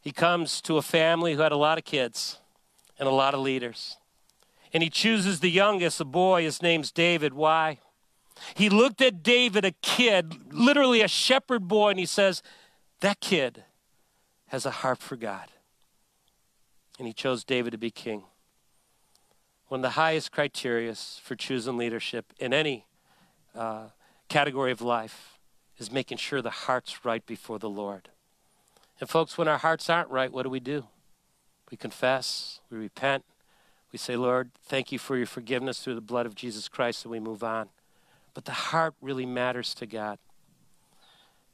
he 0.00 0.12
comes 0.12 0.60
to 0.62 0.76
a 0.76 0.82
family 0.82 1.34
who 1.34 1.42
had 1.42 1.52
a 1.52 1.56
lot 1.56 1.78
of 1.78 1.84
kids 1.84 2.38
and 2.98 3.08
a 3.08 3.12
lot 3.12 3.34
of 3.34 3.40
leaders. 3.40 3.96
And 4.72 4.82
he 4.82 4.88
chooses 4.88 5.40
the 5.40 5.50
youngest, 5.50 6.00
a 6.00 6.04
boy. 6.04 6.42
His 6.42 6.62
name's 6.62 6.92
David. 6.92 7.34
Why? 7.34 7.78
He 8.54 8.68
looked 8.68 9.00
at 9.00 9.22
David, 9.22 9.64
a 9.64 9.72
kid, 9.82 10.52
literally 10.52 11.00
a 11.00 11.08
shepherd 11.08 11.66
boy, 11.66 11.90
and 11.90 11.98
he 11.98 12.06
says, 12.06 12.42
That 13.00 13.20
kid 13.20 13.64
has 14.48 14.64
a 14.64 14.70
heart 14.70 14.98
for 14.98 15.16
God. 15.16 15.48
And 16.98 17.06
he 17.06 17.12
chose 17.12 17.44
David 17.44 17.72
to 17.72 17.78
be 17.78 17.90
king. 17.90 18.24
One 19.68 19.80
of 19.80 19.82
the 19.82 19.90
highest 19.90 20.30
criteria 20.30 20.94
for 20.94 21.34
choosing 21.34 21.76
leadership 21.76 22.32
in 22.38 22.52
any 22.52 22.86
uh, 23.54 23.88
category 24.28 24.70
of 24.70 24.80
life 24.80 25.38
is 25.78 25.90
making 25.90 26.18
sure 26.18 26.40
the 26.40 26.50
heart's 26.50 27.04
right 27.04 27.24
before 27.26 27.58
the 27.58 27.68
Lord. 27.68 28.08
And, 29.00 29.08
folks, 29.08 29.36
when 29.36 29.48
our 29.48 29.58
hearts 29.58 29.90
aren't 29.90 30.10
right, 30.10 30.32
what 30.32 30.44
do 30.44 30.50
we 30.50 30.60
do? 30.60 30.86
We 31.70 31.76
confess, 31.76 32.60
we 32.70 32.78
repent, 32.78 33.24
we 33.92 33.98
say, 33.98 34.16
Lord, 34.16 34.50
thank 34.62 34.92
you 34.92 34.98
for 34.98 35.16
your 35.16 35.26
forgiveness 35.26 35.80
through 35.80 35.94
the 35.94 36.00
blood 36.00 36.26
of 36.26 36.34
Jesus 36.34 36.68
Christ, 36.68 37.04
and 37.04 37.12
we 37.12 37.20
move 37.20 37.42
on. 37.42 37.68
But 38.34 38.44
the 38.44 38.52
heart 38.52 38.94
really 39.00 39.26
matters 39.26 39.74
to 39.74 39.86
God. 39.86 40.18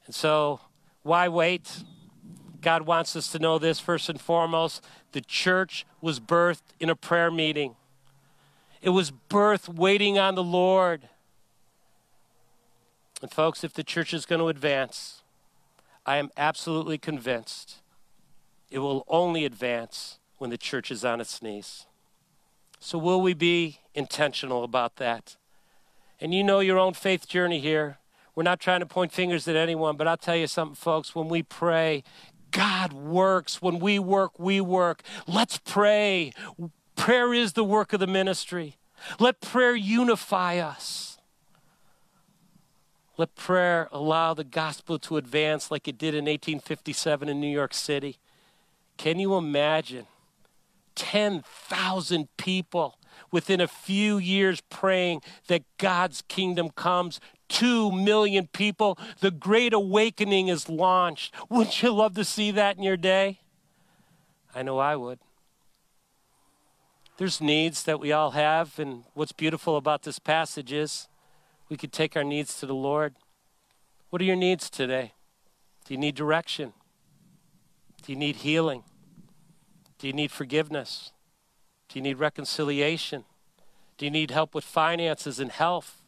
And 0.07 0.15
so, 0.15 0.61
why 1.03 1.29
wait? 1.29 1.85
God 2.61 2.83
wants 2.83 3.17
us 3.17 3.31
to 3.33 3.39
know 3.39 3.59
this 3.59 3.81
first 3.81 4.09
and 4.09 4.21
foremost. 4.21 4.85
The 5.13 5.21
church 5.21 5.87
was 6.01 6.21
birthed 6.21 6.63
in 6.79 6.91
a 6.91 6.97
prayer 6.97 7.31
meeting, 7.31 7.77
it 8.83 8.91
was 8.91 9.11
birth 9.11 9.69
waiting 9.69 10.19
on 10.19 10.35
the 10.35 10.43
Lord. 10.43 11.09
And, 13.23 13.31
folks, 13.31 13.63
if 13.63 13.73
the 13.73 13.85
church 13.85 14.13
is 14.13 14.27
going 14.27 14.41
to 14.41 14.49
advance, 14.49 15.23
I 16.05 16.17
am 16.17 16.31
absolutely 16.37 16.99
convinced 16.99 17.77
it 18.71 18.81
will 18.81 19.05
only 19.07 19.45
advance 19.45 20.19
when 20.39 20.51
the 20.51 20.59
church 20.59 20.91
is 20.91 21.05
on 21.05 21.21
its 21.21 21.41
knees. 21.41 21.87
So, 22.81 22.99
will 22.99 23.21
we 23.21 23.33
be 23.35 23.79
intentional 23.95 24.65
about 24.65 24.97
that? 24.97 25.37
And 26.21 26.35
you 26.35 26.43
know 26.43 26.59
your 26.59 26.79
own 26.79 26.95
faith 26.95 27.29
journey 27.29 27.61
here. 27.61 27.99
We're 28.35 28.43
not 28.43 28.59
trying 28.59 28.81
to 28.81 28.87
point 28.87 29.13
fingers 29.13 29.47
at 29.47 29.57
anyone, 29.57 29.97
but 29.97 30.09
I'll 30.09 30.17
tell 30.17 30.37
you 30.37 30.47
something, 30.47 30.75
folks. 30.75 31.15
When 31.15 31.29
we 31.29 31.43
pray, 31.43 32.03
God 32.51 32.93
works. 32.93 33.61
When 33.61 33.79
we 33.79 33.99
work, 33.99 34.39
we 34.39 34.61
work. 34.61 35.03
Let's 35.29 35.59
pray. 35.59 36.33
Prayer 37.03 37.35
is 37.35 37.55
the 37.55 37.65
work 37.65 37.93
of 37.93 37.99
the 37.99 38.07
ministry. 38.07 38.77
Let 39.19 39.41
prayer 39.41 39.75
unify 39.75 40.59
us. 40.59 41.19
Let 43.19 43.35
prayer 43.35 43.89
allow 43.91 44.35
the 44.35 44.45
gospel 44.45 45.01
to 45.01 45.17
advance 45.17 45.69
like 45.69 45.89
it 45.89 45.99
did 45.99 46.15
in 46.15 46.27
1857 46.27 47.29
in 47.29 47.41
New 47.41 47.49
York 47.49 47.75
City. 47.75 48.19
Can 48.99 49.19
you 49.19 49.35
imagine 49.35 50.07
10,000 50.95 52.29
people 52.37 52.97
within 53.33 53.61
a 53.61 53.67
few 53.67 54.19
years 54.19 54.61
praying 54.71 55.23
that 55.49 55.65
God's 55.79 56.23
kingdom 56.29 56.71
comes. 56.71 57.19
Two 57.49 57.91
million 57.91 58.47
people. 58.47 58.97
The 59.19 59.33
Great 59.33 59.73
Awakening 59.73 60.47
is 60.47 60.69
launched. 60.69 61.35
Wouldn't 61.49 61.83
you 61.83 61.91
love 61.93 62.15
to 62.15 62.25
see 62.25 62.53
that 62.53 62.77
in 62.77 62.85
your 62.85 62.97
day? 62.97 63.41
I 64.55 64.63
know 64.63 64.79
I 64.79 64.95
would. 64.95 65.19
There's 67.23 67.41
needs 67.41 67.85
that 67.85 68.01
we 68.01 68.11
all 68.11 68.33
have, 68.33 68.81
and 68.81 69.05
what's 69.15 69.31
beautiful 69.31 69.77
about 69.77 70.03
this 70.03 70.19
passage 70.19 70.73
is 70.73 71.07
we 71.69 71.77
could 71.77 71.93
take 71.93 72.17
our 72.17 72.25
needs 72.25 72.59
to 72.59 72.67
the 72.67 72.75
Lord. 72.75 73.15
What 74.11 74.21
are 74.21 74.25
your 74.25 74.35
needs 74.35 74.69
today? 74.69 75.13
Do 75.85 75.95
you 75.95 76.01
need 76.01 76.17
direction? 76.17 76.73
Do 78.03 78.11
you 78.11 78.19
need 78.19 78.35
healing? 78.35 78.83
Do 80.01 80.09
you 80.09 80.13
need 80.13 80.33
forgiveness? 80.33 81.13
Do 81.89 82.01
you 82.01 82.03
need 82.03 82.19
reconciliation? 82.19 83.25
Do 83.99 84.05
you 84.05 84.11
need 84.11 84.33
help 84.33 84.53
with 84.53 84.65
finances 84.65 85.39
and 85.39 85.53
health? 85.53 86.03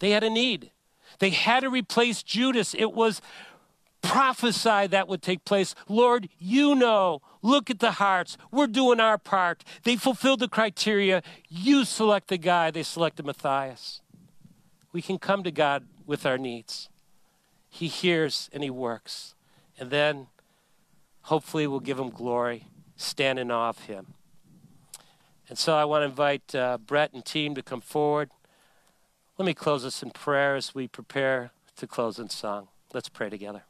They 0.00 0.10
had 0.10 0.24
a 0.24 0.28
need. 0.28 0.72
They 1.20 1.30
had 1.30 1.60
to 1.60 1.70
replace 1.70 2.20
Judas. 2.20 2.74
It 2.74 2.92
was 2.92 3.22
prophesied 4.12 4.90
that 4.90 5.08
would 5.08 5.22
take 5.22 5.44
place. 5.44 5.74
Lord, 5.88 6.28
you 6.38 6.74
know. 6.74 7.20
Look 7.44 7.70
at 7.70 7.80
the 7.80 7.92
hearts. 7.92 8.36
We're 8.52 8.68
doing 8.68 9.00
our 9.00 9.18
part. 9.18 9.64
They 9.82 9.96
fulfilled 9.96 10.40
the 10.40 10.48
criteria. 10.48 11.22
You 11.48 11.84
select 11.84 12.28
the 12.28 12.38
guy, 12.38 12.70
they 12.70 12.84
selected 12.84 13.26
Matthias. 13.26 14.00
We 14.92 15.02
can 15.02 15.18
come 15.18 15.42
to 15.42 15.50
God 15.50 15.86
with 16.06 16.24
our 16.24 16.38
needs. 16.38 16.88
He 17.68 17.88
hears 17.88 18.48
and 18.52 18.62
He 18.62 18.70
works. 18.70 19.34
And 19.78 19.90
then 19.90 20.28
hopefully 21.22 21.66
we'll 21.66 21.80
give 21.80 21.98
Him 21.98 22.10
glory 22.10 22.66
stand 23.02 23.38
in 23.38 23.50
awe 23.50 23.70
of 23.70 23.78
him. 23.80 24.14
And 25.48 25.58
so 25.58 25.74
I 25.74 25.84
want 25.84 26.02
to 26.02 26.06
invite 26.06 26.54
uh, 26.54 26.78
Brett 26.78 27.12
and 27.12 27.24
team 27.24 27.54
to 27.54 27.62
come 27.62 27.80
forward. 27.80 28.30
Let 29.38 29.46
me 29.46 29.54
close 29.54 29.84
us 29.84 30.02
in 30.02 30.10
prayer 30.10 30.56
as 30.56 30.74
we 30.74 30.88
prepare 30.88 31.50
to 31.76 31.86
close 31.86 32.18
in 32.18 32.28
song. 32.28 32.68
Let's 32.94 33.08
pray 33.08 33.28
together. 33.28 33.64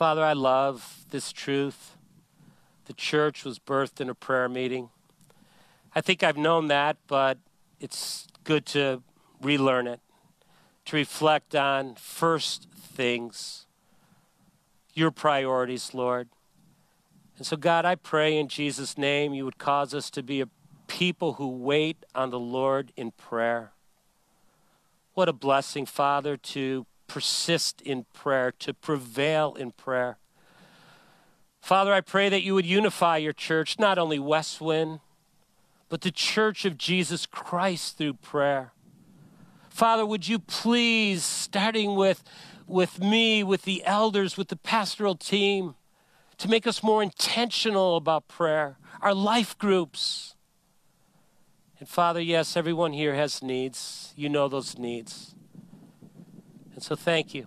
Father, 0.00 0.24
I 0.24 0.32
love 0.32 1.04
this 1.10 1.30
truth. 1.30 1.98
The 2.86 2.94
church 2.94 3.44
was 3.44 3.58
birthed 3.58 4.00
in 4.00 4.08
a 4.08 4.14
prayer 4.14 4.48
meeting. 4.48 4.88
I 5.94 6.00
think 6.00 6.22
I've 6.22 6.38
known 6.38 6.68
that, 6.68 6.96
but 7.06 7.36
it's 7.80 8.26
good 8.42 8.64
to 8.68 9.02
relearn 9.42 9.86
it, 9.86 10.00
to 10.86 10.96
reflect 10.96 11.54
on 11.54 11.96
first 11.96 12.66
things 12.72 13.66
your 14.94 15.10
priorities, 15.10 15.92
Lord. 15.92 16.30
And 17.36 17.46
so, 17.46 17.58
God, 17.58 17.84
I 17.84 17.94
pray 17.94 18.38
in 18.38 18.48
Jesus' 18.48 18.96
name 18.96 19.34
you 19.34 19.44
would 19.44 19.58
cause 19.58 19.92
us 19.92 20.08
to 20.12 20.22
be 20.22 20.40
a 20.40 20.48
people 20.86 21.34
who 21.34 21.46
wait 21.46 22.06
on 22.14 22.30
the 22.30 22.40
Lord 22.40 22.90
in 22.96 23.10
prayer. 23.10 23.72
What 25.12 25.28
a 25.28 25.34
blessing, 25.34 25.84
Father, 25.84 26.38
to 26.38 26.86
persist 27.12 27.82
in 27.82 28.06
prayer, 28.12 28.52
to 28.60 28.72
prevail 28.72 29.54
in 29.54 29.72
prayer. 29.72 30.18
Father, 31.60 31.92
I 31.92 32.00
pray 32.00 32.28
that 32.28 32.42
you 32.42 32.54
would 32.54 32.64
unify 32.64 33.16
your 33.16 33.32
church, 33.32 33.78
not 33.78 33.98
only 33.98 34.18
Westwind, 34.18 35.00
but 35.88 36.02
the 36.02 36.12
church 36.12 36.64
of 36.64 36.78
Jesus 36.78 37.26
Christ 37.26 37.98
through 37.98 38.14
prayer. 38.14 38.72
Father, 39.68 40.06
would 40.06 40.28
you 40.28 40.38
please, 40.38 41.24
starting 41.24 41.96
with 41.96 42.22
with 42.70 43.00
me, 43.00 43.42
with 43.42 43.62
the 43.62 43.84
elders, 43.84 44.36
with 44.36 44.48
the 44.48 44.56
pastoral 44.56 45.16
team, 45.16 45.74
to 46.38 46.48
make 46.48 46.66
us 46.66 46.82
more 46.82 47.02
intentional 47.02 47.96
about 47.96 48.28
prayer, 48.28 48.78
our 49.02 49.12
life 49.12 49.58
groups. 49.58 50.36
And 51.80 51.88
Father, 51.88 52.20
yes, 52.20 52.56
everyone 52.56 52.92
here 52.92 53.14
has 53.14 53.42
needs. 53.42 54.12
You 54.16 54.28
know 54.28 54.48
those 54.48 54.78
needs. 54.78 55.34
And 56.80 56.84
so 56.86 56.96
thank 56.96 57.34
you 57.34 57.46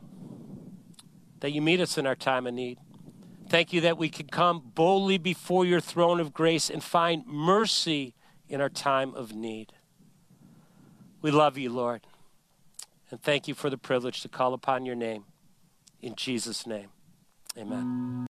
that 1.40 1.54
you 1.54 1.60
meet 1.60 1.80
us 1.80 1.98
in 1.98 2.06
our 2.06 2.16
time 2.16 2.46
of 2.46 2.54
need. 2.54 2.78
Thank 3.50 3.74
you 3.74 3.82
that 3.82 3.98
we 3.98 4.08
can 4.08 4.28
come 4.28 4.62
boldly 4.76 5.18
before 5.18 5.66
your 5.66 5.80
throne 5.80 6.20
of 6.20 6.36
grace 6.36 6.70
and 6.70 6.84
find 6.84 7.26
mercy 7.26 8.14
in 8.48 8.62
our 8.62 8.70
time 8.70 9.16
of 9.16 9.34
need. 9.34 9.74
We 11.24 11.32
love 11.32 11.58
you, 11.58 11.72
Lord. 11.72 12.06
And 13.10 13.20
thank 13.24 13.48
you 13.48 13.56
for 13.56 13.72
the 13.72 13.78
privilege 13.78 14.22
to 14.22 14.30
call 14.30 14.54
upon 14.54 14.86
your 14.86 14.96
name. 14.96 15.26
In 16.00 16.14
Jesus' 16.16 16.68
name, 16.68 16.90
amen. 17.58 18.28